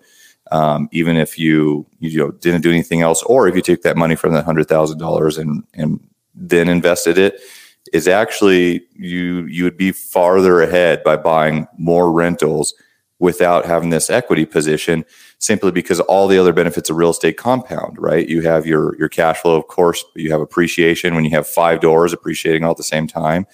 Um, 0.53 0.89
even 0.93 1.17
if 1.17 1.39
you 1.39 1.87
you 2.01 2.19
know 2.19 2.31
didn't 2.33 2.61
do 2.61 2.71
anything 2.71 3.01
else, 3.01 3.23
or 3.25 3.49
if 3.49 3.57
you 3.57 3.63
took 3.63 3.83
that 3.83 3.97
money 3.97 4.15
from 4.17 4.35
that 4.35 4.45
hundred 4.45 4.69
thousand 4.69 4.99
dollars 4.99 5.39
and 5.39 5.65
and 5.75 5.99
then 6.35 6.69
invested 6.69 7.19
it, 7.19 7.41
is 7.93 8.07
actually 8.07 8.83
you 8.95 9.47
you 9.47 9.65
would 9.65 9.79
be 9.79 9.93
farther 9.93 10.61
ahead 10.61 11.03
by 11.03 11.17
buying 11.17 11.67
more 11.79 12.13
rentals 12.13 12.75
without 13.19 13.65
having 13.65 13.91
this 13.91 14.11
equity 14.11 14.45
position 14.45 15.05
simply 15.39 15.71
because 15.71 16.01
all 16.01 16.29
the 16.29 16.39
other 16.39 16.53
benefits 16.53 16.91
of 16.91 16.97
real 16.97 17.11
estate 17.11 17.39
compound 17.39 17.97
right? 17.99 18.29
You 18.29 18.43
have 18.43 18.67
your 18.67 18.97
your 18.99 19.09
cash 19.09 19.39
flow 19.39 19.57
of 19.57 19.69
course 19.69 20.05
you 20.17 20.31
have 20.33 20.41
appreciation. 20.41 21.15
When 21.15 21.25
you 21.25 21.31
have 21.31 21.47
five 21.47 21.81
doors 21.81 22.13
appreciating 22.13 22.65
all 22.65 22.73
at 22.73 22.77
the 22.77 22.83
same 22.85 23.07
time 23.07 23.47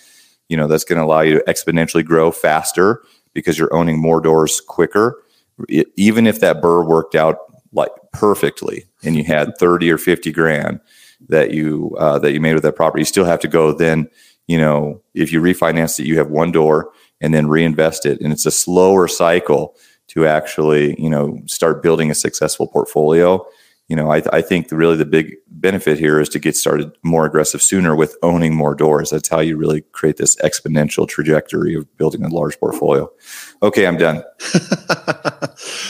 you 0.49 0.57
know 0.57 0.67
that's 0.67 0.85
going 0.85 0.99
to 0.99 1.05
allow 1.05 1.21
you 1.21 1.39
to 1.39 1.45
exponentially 1.45 2.05
grow 2.05 2.33
faster 2.33 3.03
because 3.35 3.59
you're 3.59 3.75
owning 3.75 4.01
more 4.01 4.21
doors 4.21 4.61
quicker 4.61 5.23
even 5.69 6.27
if 6.27 6.41
that 6.41 6.61
BRRRR 6.61 6.87
worked 6.87 7.15
out 7.15 7.39
like 7.73 7.91
perfectly 8.13 8.85
and 9.03 9.17
you 9.17 9.25
had 9.25 9.57
30 9.59 9.91
or 9.91 9.99
50 9.99 10.33
grand 10.33 10.81
that 11.29 11.51
you 11.51 11.97
uh, 11.99 12.19
that 12.19 12.33
you 12.33 12.41
made 12.41 12.55
with 12.55 12.63
that 12.63 12.77
property 12.77 13.03
you 13.03 13.07
still 13.07 13.25
have 13.25 13.41
to 13.41 13.49
go 13.49 13.73
then 13.73 14.09
you 14.49 14.57
know, 14.59 15.01
if 15.15 15.31
you 15.31 15.41
refinance 15.41 16.01
it, 16.01 16.07
you 16.07 16.19
have 16.19 16.31
one 16.31 16.51
door 16.51 16.91
and 17.21 17.33
then 17.33 17.47
reinvest 17.47 18.07
it. 18.07 18.21
And 18.21 18.33
it's 18.33 18.47
a 18.47 18.51
slower 18.51 19.07
cycle 19.07 19.77
to 20.09 20.27
actually, 20.27 21.01
you 21.01 21.11
know, 21.11 21.41
start 21.47 21.83
building 21.83 22.11
a 22.11 22.15
successful 22.15 22.67
portfolio. 22.67 23.47
You 23.89 23.97
know, 23.97 24.11
I, 24.11 24.23
I 24.33 24.41
think 24.41 24.69
really 24.73 24.97
the 24.97 25.05
big 25.05 25.37
benefit 25.61 25.99
here 25.99 26.21
is 26.21 26.29
to 26.31 26.39
get 26.39 26.57
started 26.57 26.91
more 27.03 27.27
aggressive 27.27 27.63
sooner 27.63 27.95
with 27.95 28.17
owning 28.23 28.55
more 28.55 28.75
doors. 28.75 29.11
That's 29.11 29.29
how 29.29 29.41
you 29.41 29.57
really 29.57 29.83
create 29.93 30.17
this 30.17 30.37
exponential 30.37 31.09
trajectory 31.09 31.75
of 31.75 31.97
building 31.97 32.25
a 32.25 32.29
large 32.29 32.59
portfolio. 32.59 33.11
Okay, 33.63 33.87
I'm 33.87 33.97
done. 33.97 34.23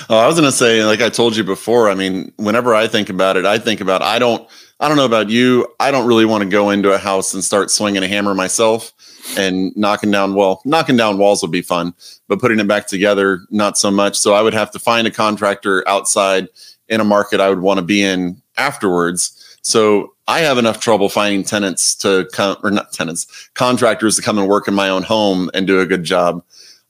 oh, 0.08 0.18
I 0.18 0.26
was 0.26 0.34
going 0.34 0.44
to 0.44 0.52
say, 0.52 0.84
like 0.84 1.00
I 1.00 1.08
told 1.08 1.36
you 1.36 1.44
before, 1.44 1.88
I 1.88 1.94
mean, 1.94 2.32
whenever 2.36 2.74
I 2.74 2.86
think 2.86 3.10
about 3.10 3.36
it, 3.36 3.44
I 3.44 3.58
think 3.58 3.80
about 3.80 4.02
I 4.02 4.18
don't 4.18 4.48
I 4.80 4.86
don't 4.86 4.96
know 4.96 5.04
about 5.04 5.28
you. 5.28 5.66
I 5.80 5.90
don't 5.90 6.06
really 6.06 6.24
want 6.24 6.44
to 6.44 6.48
go 6.48 6.70
into 6.70 6.92
a 6.92 6.98
house 6.98 7.34
and 7.34 7.42
start 7.42 7.70
swinging 7.70 8.04
a 8.04 8.08
hammer 8.08 8.32
myself 8.32 8.92
and 9.36 9.76
knocking 9.76 10.10
down 10.10 10.34
well, 10.34 10.62
knocking 10.64 10.96
down 10.96 11.18
walls 11.18 11.42
would 11.42 11.50
be 11.50 11.62
fun, 11.62 11.94
but 12.28 12.38
putting 12.38 12.60
it 12.60 12.68
back 12.68 12.86
together, 12.86 13.40
not 13.50 13.76
so 13.76 13.90
much. 13.90 14.16
So 14.16 14.34
I 14.34 14.42
would 14.42 14.54
have 14.54 14.70
to 14.70 14.78
find 14.78 15.06
a 15.06 15.10
contractor 15.10 15.86
outside 15.88 16.48
in 16.88 17.00
a 17.00 17.04
market 17.04 17.40
I 17.40 17.48
would 17.48 17.60
want 17.60 17.78
to 17.78 17.84
be 17.84 18.02
in 18.02 18.40
afterwards. 18.56 19.47
So 19.68 20.14
I 20.26 20.38
have 20.38 20.56
enough 20.56 20.80
trouble 20.80 21.10
finding 21.10 21.44
tenants 21.44 21.94
to 21.96 22.26
come 22.32 22.56
or 22.62 22.70
not 22.70 22.90
tenants, 22.90 23.50
contractors 23.52 24.16
to 24.16 24.22
come 24.22 24.38
and 24.38 24.48
work 24.48 24.66
in 24.66 24.72
my 24.72 24.88
own 24.88 25.02
home 25.02 25.50
and 25.52 25.66
do 25.66 25.78
a 25.78 25.84
good 25.84 26.04
job. 26.04 26.42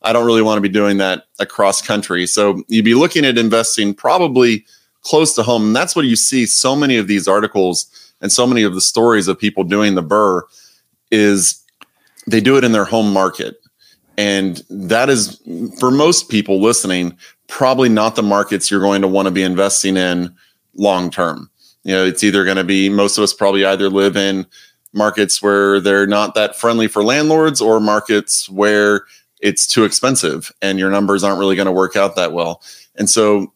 I 0.03 0.13
don't 0.13 0.25
really 0.25 0.43
want 0.43 0.59
to 0.59 0.63
be 0.63 0.69
doing 0.69 0.99
that 0.99 1.25
across 1.41 1.83
country. 1.83 2.25
So 2.29 2.63
you'd 2.69 2.85
be 2.85 2.95
looking 2.95 3.25
at 3.25 3.37
investing 3.37 3.95
probably 3.95 4.65
close 5.01 5.35
to 5.35 5.43
home. 5.43 5.67
And 5.67 5.75
that's 5.75 5.97
what 5.97 6.05
you 6.05 6.15
see 6.15 6.47
so 6.47 6.77
many 6.77 6.99
of 6.99 7.09
these 7.09 7.27
articles 7.27 8.13
and 8.21 8.31
so 8.31 8.47
many 8.47 8.63
of 8.63 8.75
the 8.75 8.81
stories 8.81 9.27
of 9.27 9.41
people 9.41 9.65
doing 9.65 9.97
the 9.97 10.03
BRRRR 10.05 10.43
is 11.11 11.61
they 12.29 12.41
do 12.41 12.57
it 12.59 12.63
in 12.63 12.71
their 12.71 12.85
home 12.85 13.13
market. 13.13 13.57
And 14.17 14.63
that 14.71 15.11
is 15.11 15.43
for 15.81 15.91
most 15.91 16.29
people 16.29 16.63
listening, 16.63 17.19
probably 17.49 17.89
not 17.89 18.15
the 18.15 18.23
markets 18.23 18.71
you're 18.71 18.79
going 18.79 19.03
to 19.03 19.09
want 19.09 19.27
to 19.27 19.33
be 19.33 19.43
investing 19.43 19.97
in 19.97 20.33
long 20.77 21.11
term. 21.11 21.51
You 21.85 21.95
know, 21.95 22.05
it's 22.05 22.25
either 22.25 22.45
going 22.45 22.57
to 22.57 22.65
be 22.65 22.89
most 22.89 23.19
of 23.19 23.25
us 23.25 23.33
probably 23.33 23.65
either 23.65 23.89
live 23.89 24.17
in 24.17 24.47
markets 24.93 25.43
where 25.43 25.81
they're 25.81 26.07
not 26.07 26.35
that 26.35 26.57
friendly 26.57 26.89
for 26.89 27.03
landlords 27.05 27.61
or 27.61 27.81
markets 27.81 28.49
where 28.49 29.03
it's 29.41 29.67
too 29.67 29.85
expensive 29.85 30.53
and 30.63 30.79
your 30.79 30.91
numbers 30.91 31.23
aren't 31.23 31.39
really 31.39 31.57
going 31.57 31.67
to 31.67 31.73
work 31.73 31.97
out 31.97 32.17
that 32.17 32.33
well. 32.33 32.63
And 32.97 33.09
so 33.09 33.53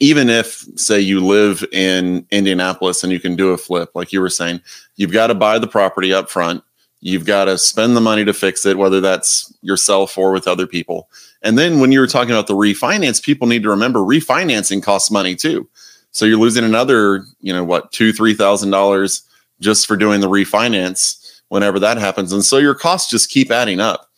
even 0.00 0.28
if 0.28 0.64
say 0.76 0.98
you 0.98 1.24
live 1.24 1.64
in 1.72 2.26
Indianapolis 2.30 3.04
and 3.04 3.12
you 3.12 3.20
can 3.20 3.36
do 3.36 3.50
a 3.50 3.58
flip 3.58 3.90
like 3.94 4.12
you 4.12 4.20
were 4.20 4.30
saying 4.30 4.60
you've 4.96 5.12
got 5.12 5.28
to 5.28 5.34
buy 5.34 5.58
the 5.58 5.68
property 5.68 6.12
up 6.12 6.30
front. 6.30 6.64
You've 7.04 7.26
got 7.26 7.46
to 7.46 7.58
spend 7.58 7.96
the 7.96 8.00
money 8.00 8.24
to 8.24 8.32
fix 8.32 8.64
it 8.64 8.78
whether 8.78 9.00
that's 9.00 9.52
yourself 9.62 10.16
or 10.16 10.32
with 10.32 10.48
other 10.48 10.66
people. 10.66 11.08
And 11.42 11.58
then 11.58 11.80
when 11.80 11.92
you 11.92 12.00
were 12.00 12.06
talking 12.06 12.30
about 12.30 12.46
the 12.46 12.54
refinance 12.54 13.22
people 13.22 13.46
need 13.46 13.62
to 13.64 13.70
remember 13.70 14.00
refinancing 14.00 14.82
costs 14.82 15.10
money 15.10 15.34
too 15.34 15.68
so 16.12 16.24
you're 16.24 16.38
losing 16.38 16.64
another 16.64 17.24
you 17.40 17.52
know 17.52 17.64
what 17.64 17.92
two 17.92 18.12
three 18.12 18.34
thousand 18.34 18.70
dollars 18.70 19.22
just 19.60 19.86
for 19.86 19.96
doing 19.96 20.20
the 20.20 20.28
refinance 20.28 21.40
whenever 21.48 21.78
that 21.78 21.98
happens 21.98 22.32
and 22.32 22.44
so 22.44 22.58
your 22.58 22.74
costs 22.74 23.10
just 23.10 23.30
keep 23.30 23.50
adding 23.50 23.80
up 23.80 24.10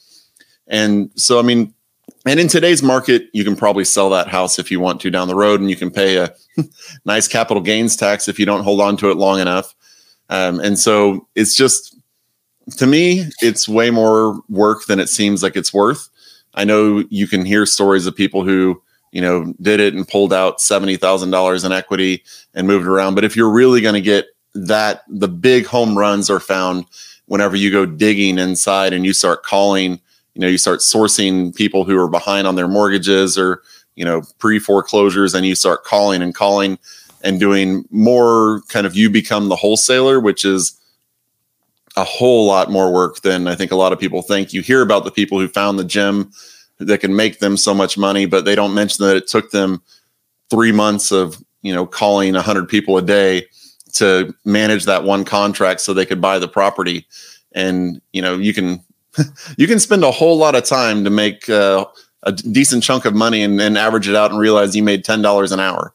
and 0.69 1.11
so 1.17 1.39
i 1.39 1.43
mean 1.43 1.75
and 2.27 2.41
in 2.41 2.49
today's 2.49 2.83
market, 2.83 3.29
you 3.35 3.45
can 3.45 3.55
probably 3.55 3.85
sell 3.85 4.09
that 4.11 4.29
house 4.29 4.59
if 4.59 4.71
you 4.71 4.81
want 4.81 5.01
to 5.03 5.11
down 5.11 5.29
the 5.29 5.35
road, 5.35 5.61
and 5.61 5.69
you 5.69 5.77
can 5.77 5.91
pay 5.91 6.17
a 6.17 6.35
nice 7.05 7.29
capital 7.29 7.63
gains 7.63 7.97
tax 7.97 8.29
if 8.29 8.39
you 8.39 8.47
don't 8.47 8.65
hold 8.65 8.81
on 8.81 8.97
to 8.99 9.11
it 9.11 9.19
long 9.19 9.41
enough. 9.41 9.75
Um, 10.31 10.59
and 10.61 10.79
so 10.79 11.29
it's 11.35 11.55
just, 11.55 11.97
to 12.79 12.87
me, 12.87 13.27
it's 13.43 13.69
way 13.69 13.91
more 13.91 14.41
work 14.49 14.87
than 14.87 15.01
it 15.01 15.09
seems 15.09 15.43
like 15.43 15.55
it's 15.55 15.75
worth. 15.75 16.09
I 16.55 16.65
know 16.65 17.05
you 17.11 17.27
can 17.27 17.45
hear 17.45 17.67
stories 17.67 18.07
of 18.07 18.17
people 18.17 18.43
who, 18.43 18.83
you 19.15 19.21
know, 19.21 19.55
did 19.63 19.79
it 19.79 19.95
and 19.95 20.07
pulled 20.07 20.33
out 20.33 20.59
$70,000 20.59 21.65
in 21.65 21.73
equity 21.73 22.23
and 22.53 22.67
moved 22.67 22.87
around. 22.87 23.15
But 23.15 23.25
if 23.25 23.37
you're 23.37 23.51
really 23.51 23.81
going 23.81 23.95
to 23.95 24.01
get 24.01 24.27
that, 24.55 25.05
the 25.09 25.29
big 25.29 25.67
home 25.67 25.97
runs 25.97 26.29
are 26.29 26.41
found 26.41 26.85
whenever 27.27 27.55
you 27.57 27.71
go 27.71 27.87
digging 27.87 28.39
inside 28.39 28.93
and 28.93 29.07
you 29.07 29.13
start 29.13 29.45
calling 29.45 30.01
you 30.35 30.41
know 30.41 30.49
you 30.49 30.59
start 30.59 30.81
sourcing 30.81 31.55
people 31.55 31.85
who 31.85 31.99
are 31.99 32.09
behind 32.09 32.47
on 32.47 32.57
their 32.57 32.69
mortgages 32.69 33.39
or 33.39 33.63
you 33.95 34.05
know 34.05 34.23
pre 34.39 34.59
foreclosures 34.59 35.33
and 35.33 35.47
you 35.47 35.55
start 35.55 35.85
calling 35.85 36.21
and 36.21 36.35
calling 36.35 36.79
and 37.23 37.41
doing 37.41 37.85
more 37.91 38.63
kind 38.69 38.87
of 38.87 38.97
you 38.97 39.09
become 39.09 39.49
the 39.49 39.57
wholesaler 39.57 40.21
which 40.21 40.45
is 40.45 40.79
a 41.97 42.05
whole 42.05 42.47
lot 42.47 42.71
more 42.71 42.93
work 42.93 43.21
than 43.23 43.47
i 43.47 43.55
think 43.55 43.71
a 43.71 43.77
lot 43.77 43.93
of 43.93 44.01
people 44.01 44.23
think 44.23 44.53
you 44.53 44.61
hear 44.61 44.83
about 44.83 45.05
the 45.05 45.11
people 45.11 45.39
who 45.39 45.49
found 45.49 45.79
the 45.79 45.85
gem 45.85 46.31
that 46.79 47.01
can 47.01 47.15
make 47.15 47.39
them 47.39 47.57
so 47.57 47.75
much 47.75 47.97
money 47.97 48.27
but 48.27 48.45
they 48.45 48.55
don't 48.55 48.75
mention 48.75 49.07
that 49.07 49.17
it 49.17 49.27
took 49.27 49.51
them 49.51 49.83
three 50.51 50.73
months 50.73 51.13
of 51.13 51.43
you 51.65 51.75
know, 51.75 51.87
calling 51.87 52.35
a 52.35 52.39
100 52.39 52.69
people 52.69 52.97
a 52.97 53.03
day 53.03 53.47
to 53.95 54.33
manage 54.45 54.85
that 54.85 55.03
one 55.03 55.25
contract 55.25 55.81
so 55.81 55.93
they 55.93 56.07
could 56.07 56.21
buy 56.21 56.39
the 56.39 56.47
property. 56.47 57.07
And, 57.53 58.01
you 58.13 58.23
know, 58.23 58.37
you 58.37 58.55
can 58.55 58.85
you 59.57 59.67
can 59.67 59.81
spend 59.81 60.05
a 60.05 60.11
whole 60.11 60.37
lot 60.37 60.55
of 60.55 60.65
time 60.65 61.03
to 61.05 61.11
make 61.11 61.49
uh, 61.49 61.87
a 62.23 62.33
decent 62.33 62.85
chunk 62.85 63.07
of 63.07 63.15
money 63.15 63.43
and 63.43 63.59
then 63.59 63.77
average 63.77 64.09
it 64.09 64.15
out 64.15 64.31
and 64.31 64.39
realize 64.39 64.77
you 64.77 64.83
made 64.83 65.05
$10 65.05 65.53
an 65.53 65.61
hour. 65.61 65.95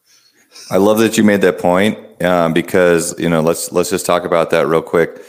I 0.71 0.77
love 0.77 0.97
that 0.99 1.17
you 1.17 1.23
made 1.23 1.41
that 1.41 1.59
point 1.59 2.23
um, 2.23 2.53
because 2.53 3.17
you 3.19 3.29
know 3.29 3.41
let's 3.41 3.71
let's 3.71 3.89
just 3.89 4.05
talk 4.05 4.23
about 4.23 4.49
that 4.49 4.67
real 4.67 4.81
quick. 4.81 5.21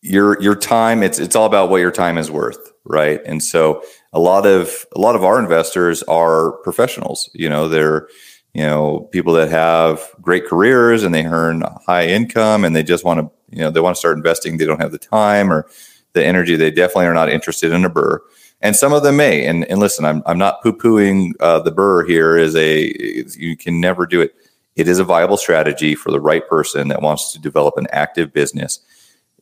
Your 0.00 0.40
your 0.40 0.56
time 0.56 1.02
it's 1.02 1.18
it's 1.18 1.36
all 1.36 1.46
about 1.46 1.68
what 1.68 1.78
your 1.78 1.90
time 1.90 2.18
is 2.18 2.30
worth, 2.30 2.72
right? 2.84 3.20
And 3.24 3.42
so 3.42 3.82
a 4.12 4.20
lot 4.20 4.46
of 4.46 4.86
a 4.94 5.00
lot 5.00 5.16
of 5.16 5.24
our 5.24 5.38
investors 5.38 6.02
are 6.04 6.52
professionals. 6.58 7.30
You 7.34 7.48
know, 7.48 7.68
they're 7.68 8.08
you 8.54 8.62
know 8.62 9.08
people 9.12 9.32
that 9.34 9.50
have 9.50 10.06
great 10.20 10.46
careers 10.46 11.02
and 11.02 11.14
they 11.14 11.24
earn 11.24 11.62
high 11.86 12.06
income 12.06 12.64
and 12.64 12.76
they 12.76 12.82
just 12.82 13.04
want 13.04 13.20
to 13.20 13.30
you 13.50 13.62
know 13.62 13.70
they 13.70 13.80
want 13.80 13.96
to 13.96 14.00
start 14.00 14.16
investing. 14.16 14.58
They 14.58 14.66
don't 14.66 14.80
have 14.80 14.92
the 14.92 14.98
time 14.98 15.52
or 15.52 15.66
the 16.12 16.24
energy. 16.24 16.56
They 16.56 16.70
definitely 16.70 17.06
are 17.06 17.14
not 17.14 17.30
interested 17.30 17.72
in 17.72 17.84
a 17.84 17.90
BRRRR. 17.90 18.18
and 18.60 18.76
some 18.76 18.92
of 18.92 19.02
them 19.02 19.16
may. 19.16 19.46
And, 19.46 19.64
and 19.70 19.80
listen, 19.80 20.04
I'm, 20.04 20.22
I'm 20.26 20.38
not 20.38 20.62
poo 20.62 20.72
pooing 20.72 21.32
uh, 21.40 21.60
the 21.60 21.72
BRRRR 21.72 22.08
here 22.08 22.36
as 22.36 22.54
a, 22.54 22.92
you 23.36 23.56
can 23.56 23.80
never 23.80 24.06
do 24.06 24.20
it. 24.20 24.34
It 24.76 24.88
is 24.88 24.98
a 24.98 25.04
viable 25.04 25.36
strategy 25.36 25.94
for 25.94 26.10
the 26.10 26.20
right 26.20 26.46
person 26.48 26.88
that 26.88 27.02
wants 27.02 27.32
to 27.32 27.40
develop 27.40 27.76
an 27.76 27.86
active 27.92 28.32
business. 28.32 28.80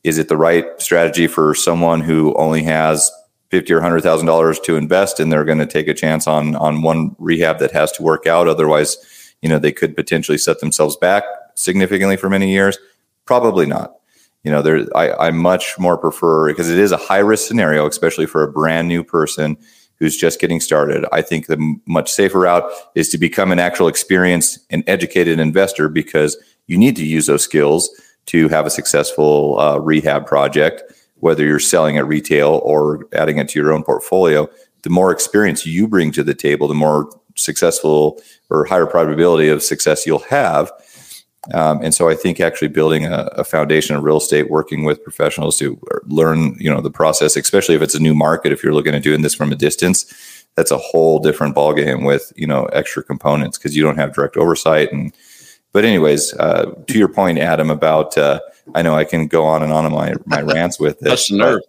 Is 0.03 0.17
it 0.17 0.27
the 0.27 0.37
right 0.37 0.65
strategy 0.81 1.27
for 1.27 1.53
someone 1.55 2.01
who 2.01 2.33
only 2.35 2.63
has 2.63 3.11
fifty 3.51 3.73
or 3.73 3.81
hundred 3.81 4.01
thousand 4.01 4.25
dollars 4.25 4.59
to 4.61 4.77
invest 4.77 5.19
and 5.19 5.31
they're 5.31 5.45
going 5.45 5.59
to 5.59 5.67
take 5.67 5.87
a 5.87 5.93
chance 5.93 6.27
on 6.27 6.55
on 6.55 6.81
one 6.81 7.15
rehab 7.19 7.59
that 7.59 7.71
has 7.71 7.91
to 7.93 8.03
work 8.03 8.25
out? 8.25 8.47
Otherwise, 8.47 8.97
you 9.41 9.49
know, 9.49 9.59
they 9.59 9.71
could 9.71 9.95
potentially 9.95 10.37
set 10.37 10.59
themselves 10.59 10.97
back 10.97 11.23
significantly 11.55 12.17
for 12.17 12.29
many 12.29 12.51
years. 12.51 12.79
Probably 13.25 13.65
not 13.65 13.93
you 14.43 14.51
know, 14.51 14.61
there 14.61 14.87
I, 14.95 15.27
I 15.27 15.31
much 15.31 15.77
more 15.77 15.97
prefer 15.97 16.47
because 16.47 16.69
it 16.69 16.79
is 16.79 16.91
a 16.91 16.97
high 16.97 17.19
risk 17.19 17.47
scenario, 17.47 17.87
especially 17.87 18.25
for 18.25 18.43
a 18.43 18.51
brand 18.51 18.87
new 18.87 19.03
person 19.03 19.57
who's 19.99 20.17
just 20.17 20.39
getting 20.39 20.59
started. 20.59 21.05
I 21.11 21.21
think 21.21 21.45
the 21.45 21.77
much 21.85 22.11
safer 22.11 22.39
route 22.39 22.69
is 22.95 23.09
to 23.09 23.19
become 23.19 23.51
an 23.51 23.59
actual 23.59 23.87
experienced 23.87 24.59
and 24.71 24.83
educated 24.87 25.39
investor 25.39 25.89
because 25.89 26.37
you 26.65 26.77
need 26.77 26.95
to 26.95 27.05
use 27.05 27.27
those 27.27 27.43
skills 27.43 27.89
to 28.27 28.47
have 28.47 28.65
a 28.65 28.71
successful 28.71 29.59
uh, 29.59 29.77
rehab 29.77 30.25
project, 30.25 30.81
whether 31.21 31.45
you're 31.45 31.59
selling 31.59 31.97
at 31.97 32.07
retail 32.07 32.61
or 32.63 33.07
adding 33.13 33.37
it 33.37 33.49
to 33.49 33.59
your 33.59 33.71
own 33.71 33.83
portfolio. 33.83 34.49
The 34.83 34.89
more 34.89 35.11
experience 35.11 35.65
you 35.65 35.87
bring 35.87 36.11
to 36.13 36.23
the 36.23 36.33
table, 36.33 36.67
the 36.67 36.73
more 36.73 37.09
successful 37.35 38.21
or 38.49 38.65
higher 38.65 38.85
probability 38.85 39.47
of 39.47 39.63
success 39.63 40.05
you'll 40.05 40.19
have. 40.19 40.71
Um, 41.53 41.81
and 41.81 41.93
so 41.93 42.09
I 42.09 42.15
think 42.15 42.39
actually 42.39 42.67
building 42.67 43.05
a, 43.05 43.29
a, 43.33 43.43
foundation 43.43 43.95
of 43.95 44.03
real 44.03 44.17
estate, 44.17 44.51
working 44.51 44.83
with 44.83 45.03
professionals 45.03 45.57
to 45.57 45.79
learn, 46.05 46.55
you 46.59 46.69
know, 46.69 46.81
the 46.81 46.91
process, 46.91 47.35
especially 47.35 47.73
if 47.73 47.81
it's 47.81 47.95
a 47.95 47.99
new 47.99 48.13
market, 48.13 48.51
if 48.51 48.63
you're 48.63 48.75
looking 48.75 48.93
at 48.93 49.01
doing 49.01 49.23
this 49.23 49.33
from 49.33 49.51
a 49.51 49.55
distance, 49.55 50.45
that's 50.55 50.69
a 50.69 50.77
whole 50.77 51.17
different 51.17 51.55
ballgame 51.55 52.05
with, 52.05 52.31
you 52.35 52.45
know, 52.45 52.65
extra 52.65 53.03
components 53.03 53.57
because 53.57 53.75
you 53.75 53.81
don't 53.81 53.97
have 53.97 54.13
direct 54.13 54.37
oversight. 54.37 54.91
And, 54.91 55.13
but 55.73 55.85
anyways, 55.85 56.33
uh, 56.33 56.73
to 56.87 56.97
your 56.97 57.07
point, 57.07 57.37
Adam, 57.37 57.69
about, 57.69 58.17
uh, 58.17 58.39
I 58.75 58.81
know 58.81 58.95
I 58.95 59.05
can 59.05 59.27
go 59.27 59.45
on 59.45 59.63
and 59.63 59.71
on 59.71 59.85
on 59.85 59.91
my, 59.93 60.13
my 60.25 60.41
rants 60.53 60.79
with 60.79 60.99
this. 60.99 61.31
nerve. 61.31 61.61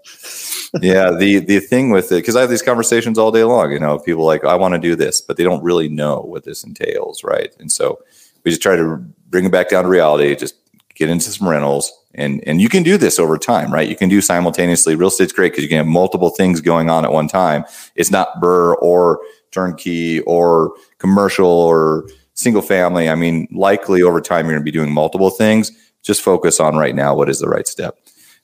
yeah. 0.81 1.13
The, 1.13 1.39
the 1.39 1.61
thing 1.61 1.91
with 1.91 2.11
it, 2.11 2.17
because 2.17 2.35
I 2.35 2.41
have 2.41 2.51
these 2.51 2.63
conversations 2.63 3.17
all 3.17 3.31
day 3.31 3.45
long, 3.45 3.71
you 3.71 3.79
know, 3.79 3.99
people 3.99 4.25
like, 4.25 4.45
I 4.45 4.57
want 4.57 4.75
to 4.75 4.81
do 4.81 4.97
this, 4.97 5.21
but 5.21 5.37
they 5.37 5.45
don't 5.45 5.63
really 5.63 5.89
know 5.89 6.21
what 6.21 6.45
this 6.45 6.65
entails. 6.65 7.23
Right. 7.23 7.55
And 7.61 7.71
so 7.71 8.01
we 8.45 8.51
just 8.51 8.63
try 8.63 8.75
to 8.75 8.97
bring 9.29 9.45
it 9.45 9.53
back 9.53 9.71
down 9.71 9.85
to 9.85 9.89
reality, 9.89 10.35
just 10.35 10.57
get 10.95 11.09
into 11.09 11.31
some 11.31 11.49
rentals. 11.49 11.93
And, 12.15 12.43
and 12.47 12.61
you 12.61 12.69
can 12.69 12.83
do 12.83 12.99
this 12.99 13.19
over 13.19 13.39
time, 13.39 13.73
right? 13.73 13.89
You 13.89 13.97
can 13.97 14.09
do 14.09 14.21
simultaneously. 14.21 14.97
Real 14.97 15.09
estate's 15.09 15.33
great 15.33 15.53
because 15.53 15.63
you 15.63 15.69
can 15.69 15.79
have 15.79 15.87
multiple 15.87 16.29
things 16.29 16.61
going 16.61 16.91
on 16.91 17.05
at 17.05 17.13
one 17.13 17.29
time. 17.29 17.65
It's 17.95 18.11
not 18.11 18.41
BRRRR 18.43 18.77
or 18.83 19.21
turnkey 19.51 20.21
or 20.23 20.75
commercial 20.99 21.47
or 21.47 22.07
single 22.43 22.63
family. 22.63 23.09
I 23.09 23.15
mean, 23.15 23.49
likely 23.53 24.03
over 24.03 24.21
time, 24.21 24.47
you're 24.47 24.55
going 24.55 24.63
to 24.63 24.65
be 24.65 24.71
doing 24.71 24.93
multiple 24.93 25.31
things. 25.31 25.71
Just 26.03 26.23
focus 26.23 26.61
on 26.61 26.77
right 26.77 26.95
now 26.95 27.15
what 27.15 27.29
is 27.29 27.39
the 27.39 27.49
right 27.49 27.67
step. 27.67 27.97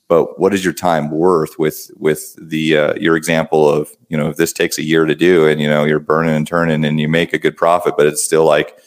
But 0.06 0.40
what 0.40 0.54
is 0.54 0.64
your 0.64 0.72
time 0.72 1.10
worth 1.10 1.58
with 1.58 1.90
with 1.96 2.34
the 2.40 2.76
uh, 2.76 2.94
your 2.94 3.16
example 3.16 3.68
of 3.68 3.90
you 4.08 4.16
know 4.16 4.30
if 4.30 4.36
this 4.36 4.52
takes 4.52 4.78
a 4.78 4.82
year 4.82 5.04
to 5.04 5.14
do 5.14 5.46
and 5.46 5.60
you 5.60 5.68
know 5.68 5.84
you're 5.84 6.00
burning 6.00 6.34
and 6.34 6.46
turning 6.46 6.84
and 6.84 6.98
you 6.98 7.08
make 7.08 7.34
a 7.34 7.38
good 7.38 7.56
profit, 7.56 7.94
but 7.96 8.06
it's 8.06 8.22
still 8.22 8.44
like 8.44 8.78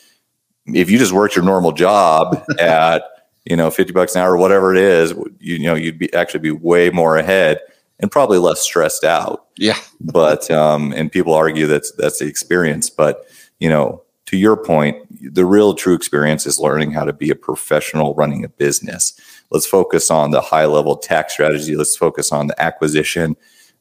if 0.68 0.90
you 0.90 0.98
just 0.98 1.12
worked 1.12 1.36
your 1.36 1.46
normal 1.46 1.72
job 1.72 2.44
at 2.60 3.04
you 3.46 3.56
know 3.56 3.72
50 3.72 3.94
bucks 3.94 4.16
an 4.16 4.22
hour 4.22 4.34
or 4.34 4.38
whatever 4.38 4.74
it 4.74 4.80
is 4.80 5.12
you, 5.40 5.56
you 5.56 5.64
know 5.64 5.76
you'd 5.76 5.98
be 5.98 6.14
actually 6.14 6.40
be 6.40 6.52
way 6.52 6.90
more 6.90 7.18
ahead 7.18 7.60
and 8.00 8.12
probably 8.12 8.38
less 8.38 8.62
stressed 8.62 9.04
out 9.04 9.48
yeah 9.58 9.78
but 10.00 10.50
um 10.52 10.94
and 10.94 11.12
people 11.12 11.34
argue 11.34 11.68
that's 11.68 11.92
that's 11.94 12.20
the 12.20 12.28
experience 12.28 12.90
but 12.90 13.26
you 13.60 13.70
know 13.70 14.01
to 14.32 14.38
your 14.38 14.56
point 14.56 14.96
the 15.34 15.46
real 15.46 15.74
true 15.74 15.94
experience 15.94 16.46
is 16.46 16.58
learning 16.58 16.92
how 16.92 17.04
to 17.04 17.12
be 17.12 17.30
a 17.30 17.36
professional 17.36 18.16
running 18.16 18.46
a 18.46 18.50
business. 18.50 19.14
Let's 19.50 19.66
focus 19.66 20.10
on 20.10 20.32
the 20.32 20.40
high 20.40 20.68
level 20.68 20.96
tax 20.96 21.34
strategy. 21.34 21.76
Let's 21.76 21.98
focus 21.98 22.32
on 22.32 22.48
the 22.48 22.60
acquisition. 22.62 23.36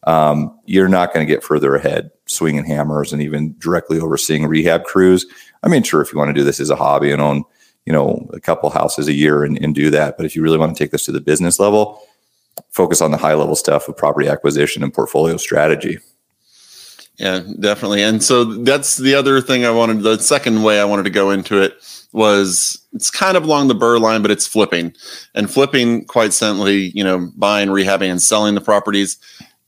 Um, 0.08 0.58
you're 0.64 0.88
not 0.88 1.14
going 1.14 1.24
to 1.24 1.32
get 1.32 1.44
further 1.44 1.76
ahead 1.76 2.10
swinging 2.26 2.64
hammers 2.64 3.12
and 3.12 3.22
even 3.22 3.54
directly 3.60 4.00
overseeing 4.00 4.48
rehab 4.48 4.82
crews. 4.82 5.24
I 5.62 5.68
mean, 5.68 5.84
sure, 5.84 6.00
if 6.00 6.12
you 6.12 6.18
want 6.18 6.30
to 6.30 6.34
do 6.34 6.42
this 6.42 6.58
as 6.58 6.70
a 6.70 6.76
hobby 6.76 7.12
and 7.12 7.22
own, 7.22 7.44
you 7.86 7.92
know, 7.92 8.28
a 8.32 8.40
couple 8.40 8.70
houses 8.70 9.06
a 9.06 9.12
year 9.12 9.44
and, 9.44 9.56
and 9.62 9.72
do 9.72 9.88
that, 9.90 10.16
but 10.16 10.26
if 10.26 10.34
you 10.34 10.42
really 10.42 10.58
want 10.58 10.76
to 10.76 10.82
take 10.82 10.90
this 10.90 11.04
to 11.04 11.12
the 11.12 11.20
business 11.20 11.60
level, 11.60 12.02
focus 12.70 13.00
on 13.00 13.12
the 13.12 13.18
high 13.18 13.34
level 13.34 13.54
stuff 13.54 13.88
of 13.88 13.96
property 13.96 14.26
acquisition 14.26 14.82
and 14.82 14.92
portfolio 14.92 15.36
strategy. 15.36 16.00
Yeah, 17.20 17.40
definitely. 17.59 18.02
And 18.02 18.24
so 18.24 18.44
that's 18.44 18.96
the 18.96 19.14
other 19.14 19.42
thing 19.42 19.66
I 19.66 19.70
wanted. 19.70 20.00
The 20.02 20.16
second 20.18 20.62
way 20.62 20.80
I 20.80 20.87
wanted 20.87 21.02
to 21.02 21.11
go 21.11 21.30
into 21.30 21.61
it 21.61 21.74
was 22.14 22.83
it's 22.94 23.11
kind 23.11 23.37
of 23.37 23.44
along 23.44 23.68
the 23.68 23.74
BRRRR 23.74 24.00
line, 24.00 24.22
but 24.22 24.30
it's 24.30 24.46
flipping 24.46 24.94
and 25.35 25.50
flipping 25.50 26.06
quite 26.06 26.33
simply, 26.33 26.92
you 26.94 27.04
know, 27.04 27.30
buying, 27.37 27.68
rehabbing, 27.68 28.11
and 28.11 28.22
selling 28.22 28.54
the 28.54 28.61
properties. 28.62 29.18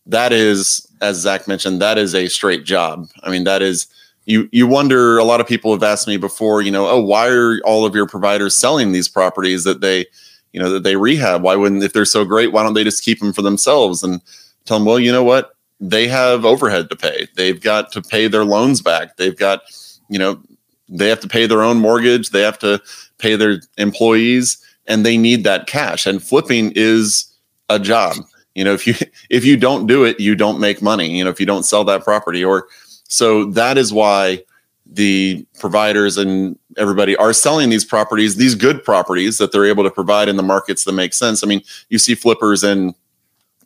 That 0.07 0.33
is, 0.33 0.89
as 1.03 1.19
Zach 1.19 1.47
mentioned, 1.47 1.83
that 1.83 1.99
is 1.99 2.15
a 2.15 2.29
straight 2.29 2.65
job. 2.65 3.07
I 3.23 3.31
mean, 3.31 3.45
that 3.45 3.61
is 3.61 3.87
you 4.25 4.49
you 4.51 4.67
wonder 4.67 5.19
a 5.19 5.25
lot 5.25 5.43
of 5.43 5.47
people 5.47 5.73
have 5.73 5.83
asked 5.83 6.09
me 6.09 6.17
before 6.17 6.63
you 6.63 6.71
know 6.71 6.89
oh 6.89 7.03
why 7.03 7.29
are 7.29 7.61
all 7.65 7.85
of 7.85 7.93
your 7.93 8.07
providers 8.07 8.55
selling 8.55 8.93
these 8.93 9.09
properties 9.09 9.65
that 9.65 9.81
they 9.81 10.07
you 10.53 10.61
know 10.61 10.71
that 10.71 10.85
they 10.85 10.95
rehab 10.95 11.43
why 11.43 11.57
wouldn't 11.57 11.83
if 11.83 11.93
they're 11.93 12.05
so 12.05 12.25
great 12.25 12.53
why 12.53 12.63
don't 12.63 12.75
they 12.75 12.85
just 12.85 13.03
keep 13.03 13.19
them 13.19 13.33
for 13.33 13.43
themselves 13.43 14.05
and 14.05 14.23
tell 14.65 14.79
them 14.79 14.87
well 14.87 15.01
you 15.01 15.11
know 15.11 15.25
what 15.25 15.57
they 15.83 16.07
have 16.07 16.45
overhead 16.45 16.89
to 16.89 16.97
pay. 16.97 17.27
They've 17.35 17.61
got 17.61 17.91
to 17.93 18.01
pay 18.01 18.29
their 18.29 18.45
loans 18.45 18.81
back. 18.81 19.17
They've 19.17 19.37
got 19.37 19.63
you 20.09 20.19
know 20.19 20.41
they 20.89 21.09
have 21.09 21.21
to 21.21 21.29
pay 21.29 21.47
their 21.47 21.63
own 21.63 21.79
mortgage. 21.79 22.31
They 22.31 22.43
have 22.43 22.59
to 22.61 22.81
pay 23.19 23.35
their 23.35 23.61
employees 23.79 24.65
and 24.87 25.05
they 25.05 25.17
need 25.17 25.43
that 25.45 25.67
cash. 25.67 26.07
And 26.07 26.23
flipping 26.23 26.73
is 26.77 27.27
a 27.69 27.81
job. 27.81 28.17
You 28.55 28.65
know 28.65 28.73
if 28.73 28.87
you 28.87 28.95
if 29.31 29.45
you 29.45 29.57
don't 29.57 29.87
do 29.87 30.05
it 30.05 30.21
you 30.21 30.37
don't 30.37 30.61
make 30.61 30.81
money 30.81 31.11
you 31.11 31.25
know 31.25 31.31
if 31.31 31.41
you 31.41 31.47
don't 31.47 31.65
sell 31.65 31.85
that 31.85 32.05
property. 32.05 32.45
Or 32.45 32.69
so 33.09 33.47
that 33.47 33.77
is 33.77 33.93
why 33.93 34.45
the 34.87 35.45
providers 35.59 36.17
and 36.17 36.57
everybody 36.77 37.17
are 37.17 37.33
selling 37.33 37.71
these 37.71 37.85
properties, 37.85 38.37
these 38.37 38.55
good 38.55 38.85
properties 38.85 39.39
that 39.39 39.51
they're 39.51 39.65
able 39.65 39.83
to 39.85 39.91
provide 39.91 40.29
in 40.29 40.37
the 40.37 40.43
markets 40.43 40.85
that 40.85 40.93
make 40.93 41.15
sense. 41.15 41.43
I 41.43 41.47
mean, 41.47 41.63
you 41.89 41.99
see 41.99 42.15
flippers 42.15 42.63
in 42.63 42.95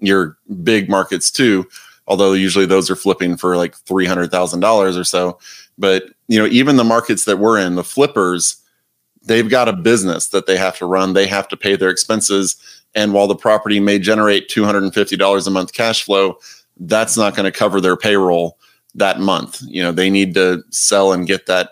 your 0.00 0.36
big 0.62 0.88
markets 0.88 1.30
too, 1.30 1.66
although 2.06 2.32
usually 2.32 2.66
those 2.66 2.90
are 2.90 2.96
flipping 2.96 3.36
for 3.36 3.56
like 3.56 3.76
$300,000 3.84 4.98
or 4.98 5.04
so. 5.04 5.38
But, 5.78 6.04
you 6.28 6.38
know, 6.38 6.46
even 6.46 6.76
the 6.76 6.84
markets 6.84 7.24
that 7.24 7.38
we're 7.38 7.58
in, 7.58 7.74
the 7.74 7.84
flippers, 7.84 8.56
they've 9.22 9.48
got 9.48 9.68
a 9.68 9.72
business 9.72 10.28
that 10.28 10.46
they 10.46 10.56
have 10.56 10.76
to 10.78 10.86
run, 10.86 11.12
they 11.12 11.26
have 11.26 11.48
to 11.48 11.56
pay 11.56 11.76
their 11.76 11.90
expenses. 11.90 12.56
And 12.94 13.12
while 13.12 13.26
the 13.26 13.36
property 13.36 13.80
may 13.80 13.98
generate 13.98 14.48
$250 14.48 15.46
a 15.46 15.50
month 15.50 15.72
cash 15.72 16.04
flow, 16.04 16.38
that's 16.78 17.16
not 17.16 17.34
going 17.34 17.50
to 17.50 17.56
cover 17.56 17.80
their 17.80 17.96
payroll 17.96 18.58
that 18.94 19.20
month. 19.20 19.60
You 19.66 19.82
know, 19.82 19.92
they 19.92 20.10
need 20.10 20.34
to 20.34 20.62
sell 20.70 21.12
and 21.12 21.26
get 21.26 21.46
that 21.46 21.70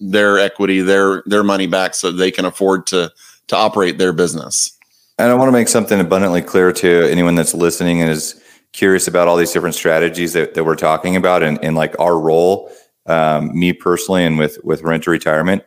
their 0.00 0.38
equity, 0.38 0.80
their 0.80 1.22
their 1.26 1.42
money 1.42 1.66
back 1.66 1.94
so 1.94 2.10
they 2.10 2.30
can 2.30 2.44
afford 2.44 2.86
to 2.88 3.12
to 3.48 3.56
operate 3.56 3.98
their 3.98 4.12
business. 4.12 4.72
And 5.18 5.30
I 5.30 5.34
want 5.34 5.48
to 5.48 5.52
make 5.52 5.68
something 5.68 5.98
abundantly 6.00 6.42
clear 6.42 6.72
to 6.72 7.10
anyone 7.10 7.34
that's 7.34 7.54
listening 7.54 8.00
and 8.00 8.10
is 8.10 8.40
curious 8.72 9.08
about 9.08 9.28
all 9.28 9.36
these 9.36 9.52
different 9.52 9.74
strategies 9.74 10.32
that, 10.34 10.54
that 10.54 10.64
we're 10.64 10.76
talking 10.76 11.16
about 11.16 11.42
and, 11.42 11.62
and 11.64 11.76
like 11.76 11.98
our 11.98 12.18
role, 12.18 12.70
um, 13.06 13.58
me 13.58 13.72
personally 13.72 14.24
and 14.24 14.38
with 14.38 14.58
with 14.64 14.82
rent 14.82 15.04
to 15.04 15.10
retirement, 15.10 15.64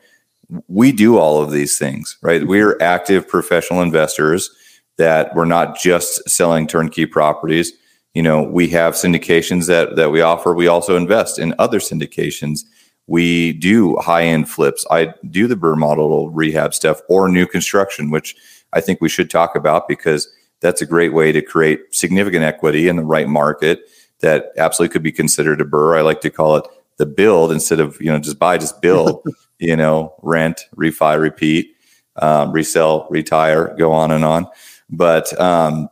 we 0.68 0.92
do 0.92 1.18
all 1.18 1.42
of 1.42 1.52
these 1.52 1.78
things, 1.78 2.18
right? 2.22 2.46
We're 2.46 2.78
active 2.82 3.28
professional 3.28 3.82
investors 3.82 4.50
that 4.98 5.34
we're 5.36 5.46
not 5.46 5.78
just 5.78 6.30
selling 6.30 6.68
turnkey 6.68 7.06
properties. 7.06 7.72
You 8.14 8.24
know 8.24 8.44
we 8.44 8.68
have 8.70 8.96
syndications 8.96 9.68
that 9.68 9.96
that 9.96 10.12
we 10.12 10.22
offer. 10.22 10.54
We 10.54 10.68
also 10.68 10.98
invest 10.98 11.40
in 11.40 11.54
other 11.60 11.80
syndications. 11.80 12.62
We 13.08 13.54
do 13.54 13.98
high 13.98 14.24
end 14.24 14.50
flips. 14.50 14.86
I 14.92 15.14
do 15.30 15.48
the 15.48 15.56
BRRRR 15.56 15.78
model 15.78 16.30
rehab 16.30 16.74
stuff 16.74 17.02
or 17.10 17.30
new 17.30 17.48
construction, 17.48 18.12
which 18.12 18.36
I 18.74 18.82
think 18.82 19.02
we 19.02 19.10
should 19.10 19.30
talk 19.30 19.56
about 19.56 19.88
because 19.88 20.32
that's 20.62 20.82
a 20.82 20.86
great 20.86 21.14
way 21.14 21.32
to 21.32 21.42
create 21.42 21.94
significant 21.96 22.44
equity 22.44 22.88
in 22.88 22.96
the 22.96 23.04
right 23.04 23.28
market 23.28 23.82
that 24.20 24.52
absolutely 24.58 24.92
could 24.92 25.04
be 25.04 25.12
considered 25.12 25.62
a 25.62 25.66
BRRRR. 25.66 26.00
I 26.00 26.02
like 26.02 26.22
to 26.22 26.30
call 26.30 26.58
it 26.58 26.66
the 26.98 27.06
build 27.06 27.52
instead 27.52 27.80
of 27.80 28.00
you 28.02 28.12
know 28.12 28.20
just 28.20 28.40
buy, 28.40 28.58
just 28.58 28.82
build. 28.82 29.24
you 29.60 29.76
know, 29.76 30.16
rent, 30.22 30.68
refi, 30.76 31.20
repeat, 31.20 31.76
um, 32.16 32.52
resell, 32.52 33.08
retire, 33.10 33.76
go 33.78 33.92
on 33.92 34.12
and 34.12 34.26
on. 34.26 34.48
But 34.90 35.40
um, 35.40 35.90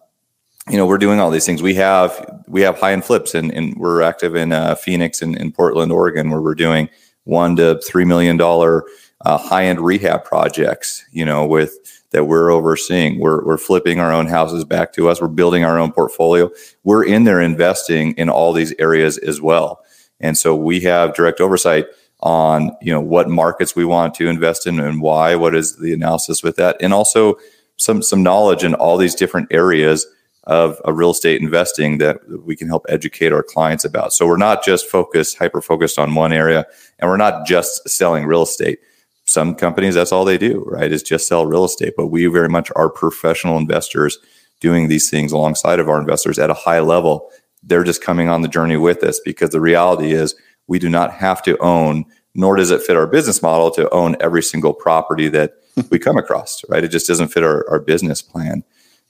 you 0.69 0.77
know, 0.77 0.87
we're 0.87 0.97
doing 0.97 1.19
all 1.19 1.29
these 1.29 1.45
things. 1.45 1.61
We 1.61 1.75
have 1.75 2.41
we 2.47 2.61
have 2.61 2.79
high 2.79 2.93
end 2.93 3.05
flips, 3.05 3.35
and, 3.35 3.51
and 3.51 3.75
we're 3.77 4.01
active 4.01 4.35
in 4.35 4.51
uh, 4.51 4.75
Phoenix 4.75 5.21
and 5.21 5.37
in 5.37 5.51
Portland, 5.51 5.91
Oregon, 5.91 6.29
where 6.31 6.41
we're 6.41 6.55
doing 6.55 6.89
one 7.25 7.55
to 7.57 7.79
three 7.81 8.05
million 8.05 8.37
dollar 8.37 8.85
uh, 9.21 9.37
high 9.37 9.65
end 9.65 9.79
rehab 9.79 10.23
projects. 10.23 11.05
You 11.11 11.25
know, 11.25 11.45
with 11.45 11.77
that 12.11 12.25
we're 12.25 12.51
overseeing. 12.51 13.19
We're 13.19 13.43
we're 13.43 13.57
flipping 13.57 13.99
our 13.99 14.11
own 14.11 14.27
houses 14.27 14.63
back 14.63 14.93
to 14.93 15.09
us. 15.09 15.21
We're 15.21 15.27
building 15.27 15.63
our 15.63 15.77
own 15.77 15.91
portfolio. 15.91 16.49
We're 16.83 17.05
in 17.05 17.25
there 17.25 17.41
investing 17.41 18.13
in 18.13 18.29
all 18.29 18.53
these 18.53 18.73
areas 18.79 19.17
as 19.17 19.41
well, 19.41 19.83
and 20.19 20.37
so 20.37 20.55
we 20.55 20.81
have 20.81 21.15
direct 21.15 21.41
oversight 21.41 21.85
on 22.21 22.71
you 22.81 22.91
know 22.91 23.01
what 23.01 23.29
markets 23.29 23.75
we 23.75 23.85
want 23.85 24.13
to 24.15 24.27
invest 24.27 24.67
in 24.67 24.79
and 24.79 25.01
why. 25.01 25.35
What 25.35 25.55
is 25.55 25.77
the 25.77 25.93
analysis 25.93 26.43
with 26.43 26.55
that, 26.57 26.77
and 26.81 26.93
also 26.93 27.35
some 27.75 28.01
some 28.01 28.23
knowledge 28.23 28.63
in 28.63 28.73
all 28.73 28.97
these 28.97 29.15
different 29.15 29.49
areas 29.51 30.07
of 30.43 30.79
a 30.85 30.93
real 30.93 31.11
estate 31.11 31.41
investing 31.41 31.97
that 31.97 32.21
we 32.45 32.55
can 32.55 32.69
help 32.69 32.85
educate 32.87 33.33
our 33.33 33.43
clients 33.43 33.83
about. 33.83 34.13
So 34.13 34.25
we're 34.25 34.37
not 34.37 34.63
just 34.63 34.89
focused, 34.89 35.37
hyper 35.37 35.61
focused 35.61 35.99
on 35.99 36.15
one 36.15 36.31
area, 36.31 36.65
and 36.99 37.09
we're 37.09 37.17
not 37.17 37.45
just 37.45 37.87
selling 37.89 38.25
real 38.25 38.43
estate. 38.43 38.79
Some 39.27 39.55
companies, 39.55 39.95
that's 39.95 40.13
all 40.13 40.23
they 40.25 40.37
do, 40.37 40.63
right? 40.65 40.91
Is 40.91 41.03
just 41.03 41.27
sell 41.27 41.45
real 41.45 41.65
estate. 41.65 41.93
But 41.97 42.07
we 42.07 42.25
very 42.27 42.49
much 42.49 42.71
are 42.75 42.89
professional 42.89 43.57
investors 43.57 44.17
doing 44.61 44.87
these 44.87 45.09
things 45.09 45.31
alongside 45.31 45.79
of 45.79 45.89
our 45.89 45.99
investors 45.99 46.39
at 46.39 46.49
a 46.49 46.55
high 46.55 46.79
level. 46.79 47.29
They're 47.61 47.83
just 47.83 48.01
coming 48.01 48.29
on 48.29 48.41
the 48.41 48.47
journey 48.47 48.77
with 48.77 49.03
us 49.03 49.19
because 49.23 49.49
the 49.49 49.61
reality 49.61 50.13
is 50.13 50.33
we 50.67 50.79
do 50.79 50.89
not 50.89 51.11
have 51.11 51.41
to 51.43 51.57
own, 51.59 52.05
nor 52.35 52.55
does 52.55 52.71
it 52.71 52.81
fit 52.81 52.95
our 52.95 53.05
business 53.05 53.41
model 53.41 53.69
to 53.71 53.89
own 53.89 54.15
every 54.21 54.41
single 54.41 54.73
property 54.73 55.27
that 55.29 55.55
we 55.89 55.99
come 55.99 56.17
across, 56.17 56.63
right? 56.69 56.83
It 56.83 56.91
just 56.91 57.07
doesn't 57.07 57.27
fit 57.27 57.43
our, 57.43 57.69
our 57.69 57.79
business 57.79 58.21
plan. 58.21 58.63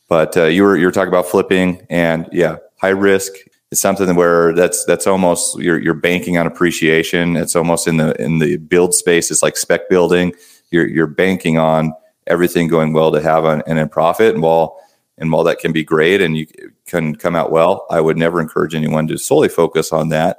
But 0.10 0.36
uh, 0.36 0.45
you 0.45 0.63
were 0.63 0.77
you 0.77 0.86
were 0.86 0.91
talking 0.91 1.10
about 1.10 1.27
flipping, 1.27 1.86
and 1.89 2.27
yeah, 2.32 2.58
high 2.80 2.89
risk. 2.89 3.34
It's 3.71 3.82
something 3.82 4.15
where 4.15 4.53
that's 4.53 4.86
that's 4.86 5.08
almost 5.08 5.60
you're 5.60 5.80
you're 5.80 5.93
banking 5.93 6.38
on 6.38 6.47
appreciation. 6.47 7.36
It's 7.36 7.56
almost 7.56 7.88
in 7.88 7.97
the 7.97 8.19
in 8.21 8.39
the 8.39 8.58
build 8.58 8.95
space. 8.95 9.30
It's 9.30 9.43
like 9.43 9.58
spec 9.58 9.89
building. 9.89 10.34
You're 10.71 10.88
you're 10.88 11.08
banking 11.08 11.58
on 11.58 11.93
everything 12.27 12.67
going 12.67 12.93
well 12.93 13.12
to 13.12 13.21
have 13.21 13.45
an, 13.45 13.63
an 13.67 13.77
a 13.77 13.88
profit. 13.88 14.34
And 14.34 14.43
while 14.43 14.80
and 15.17 15.32
while 15.32 15.43
that 15.43 15.60
can 15.60 15.71
be 15.71 15.84
great 15.84 16.21
and 16.21 16.38
you 16.38 16.47
can 16.86 17.15
come 17.15 17.36
out 17.36 17.51
well, 17.51 17.86
I 17.89 17.99
would 17.99 18.17
never 18.17 18.39
encourage 18.39 18.75
anyone 18.75 19.08
to 19.08 19.17
solely 19.17 19.49
focus 19.49 19.91
on 19.91 20.10
that. 20.10 20.38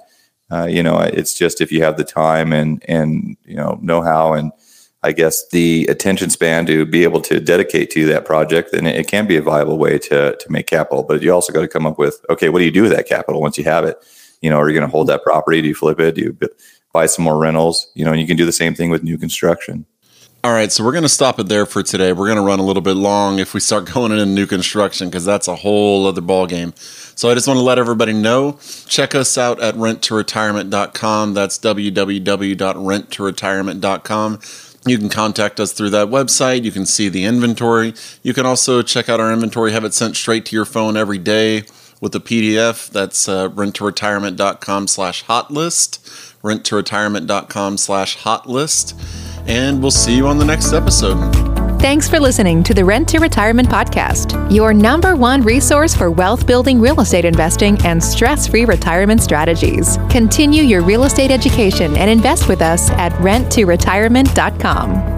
Uh, 0.50 0.64
you 0.64 0.82
know, 0.82 0.98
it's 0.98 1.36
just 1.36 1.60
if 1.60 1.70
you 1.70 1.82
have 1.82 1.96
the 1.98 2.04
time 2.04 2.52
and 2.52 2.82
and 2.88 3.36
you 3.44 3.56
know 3.56 3.78
know 3.82 4.00
how 4.00 4.32
and 4.32 4.52
I 5.02 5.12
guess, 5.12 5.48
the 5.50 5.86
attention 5.88 6.30
span 6.30 6.66
to 6.66 6.84
be 6.84 7.04
able 7.04 7.20
to 7.22 7.38
dedicate 7.38 7.90
to 7.90 8.06
that 8.06 8.24
project, 8.24 8.72
then 8.72 8.86
it 8.86 9.06
can 9.06 9.26
be 9.26 9.36
a 9.36 9.42
viable 9.42 9.78
way 9.78 9.98
to 9.98 10.36
to 10.36 10.52
make 10.52 10.66
capital. 10.66 11.04
But 11.04 11.22
you 11.22 11.32
also 11.32 11.52
got 11.52 11.60
to 11.60 11.68
come 11.68 11.86
up 11.86 11.98
with, 11.98 12.24
okay, 12.30 12.48
what 12.48 12.58
do 12.58 12.64
you 12.64 12.72
do 12.72 12.82
with 12.82 12.92
that 12.92 13.08
capital 13.08 13.40
once 13.40 13.56
you 13.56 13.64
have 13.64 13.84
it? 13.84 13.96
You 14.42 14.50
know, 14.50 14.58
are 14.58 14.68
you 14.68 14.74
going 14.74 14.88
to 14.88 14.90
hold 14.90 15.08
that 15.08 15.22
property? 15.22 15.62
Do 15.62 15.68
you 15.68 15.74
flip 15.74 16.00
it? 16.00 16.16
Do 16.16 16.22
you 16.22 16.36
buy 16.92 17.06
some 17.06 17.24
more 17.24 17.38
rentals? 17.38 17.90
You 17.94 18.04
know, 18.04 18.12
and 18.12 18.20
you 18.20 18.26
can 18.26 18.36
do 18.36 18.44
the 18.44 18.52
same 18.52 18.74
thing 18.74 18.90
with 18.90 19.02
new 19.02 19.18
construction. 19.18 19.86
All 20.44 20.52
right, 20.52 20.70
so 20.70 20.84
we're 20.84 20.92
going 20.92 21.02
to 21.02 21.08
stop 21.08 21.40
it 21.40 21.48
there 21.48 21.66
for 21.66 21.82
today. 21.82 22.12
We're 22.12 22.26
going 22.26 22.38
to 22.38 22.44
run 22.44 22.60
a 22.60 22.62
little 22.62 22.80
bit 22.80 22.94
long 22.94 23.40
if 23.40 23.54
we 23.54 23.60
start 23.60 23.86
going 23.92 24.12
into 24.12 24.24
new 24.24 24.46
construction 24.46 25.08
because 25.08 25.24
that's 25.24 25.48
a 25.48 25.56
whole 25.56 26.06
other 26.06 26.20
ball 26.20 26.46
game. 26.46 26.72
So 26.76 27.28
I 27.28 27.34
just 27.34 27.48
want 27.48 27.58
to 27.58 27.64
let 27.64 27.78
everybody 27.78 28.12
know. 28.12 28.60
Check 28.86 29.16
us 29.16 29.36
out 29.36 29.60
at 29.60 29.74
renttoretirement.com. 29.74 31.34
That's 31.34 31.58
www.renttoretirement.com. 31.58 34.38
You 34.88 34.98
can 34.98 35.08
contact 35.08 35.60
us 35.60 35.72
through 35.72 35.90
that 35.90 36.08
website. 36.08 36.64
You 36.64 36.72
can 36.72 36.86
see 36.86 37.08
the 37.08 37.24
inventory. 37.24 37.94
You 38.22 38.34
can 38.34 38.46
also 38.46 38.82
check 38.82 39.08
out 39.08 39.20
our 39.20 39.32
inventory, 39.32 39.72
have 39.72 39.84
it 39.84 39.94
sent 39.94 40.16
straight 40.16 40.46
to 40.46 40.56
your 40.56 40.64
phone 40.64 40.96
every 40.96 41.18
day 41.18 41.64
with 42.00 42.14
a 42.14 42.20
PDF. 42.20 42.90
That's 42.90 43.28
uh, 43.28 43.48
renttoretirement.com 43.50 44.86
slash 44.86 45.24
hotlist, 45.24 45.98
renttoretirement.com 46.42 47.76
slash 47.76 48.18
hotlist. 48.18 48.94
And 49.46 49.80
we'll 49.80 49.90
see 49.90 50.16
you 50.16 50.26
on 50.26 50.38
the 50.38 50.44
next 50.44 50.72
episode. 50.72 51.57
Thanks 51.80 52.08
for 52.08 52.18
listening 52.18 52.64
to 52.64 52.74
the 52.74 52.84
Rent 52.84 53.08
to 53.10 53.20
Retirement 53.20 53.68
Podcast, 53.68 54.52
your 54.52 54.74
number 54.74 55.14
one 55.14 55.42
resource 55.42 55.94
for 55.94 56.10
wealth 56.10 56.44
building 56.44 56.80
real 56.80 57.00
estate 57.00 57.24
investing 57.24 57.78
and 57.84 58.02
stress 58.02 58.48
free 58.48 58.64
retirement 58.64 59.22
strategies. 59.22 59.96
Continue 60.10 60.64
your 60.64 60.82
real 60.82 61.04
estate 61.04 61.30
education 61.30 61.96
and 61.96 62.10
invest 62.10 62.48
with 62.48 62.62
us 62.62 62.90
at 62.90 63.12
renttoretirement.com. 63.12 65.17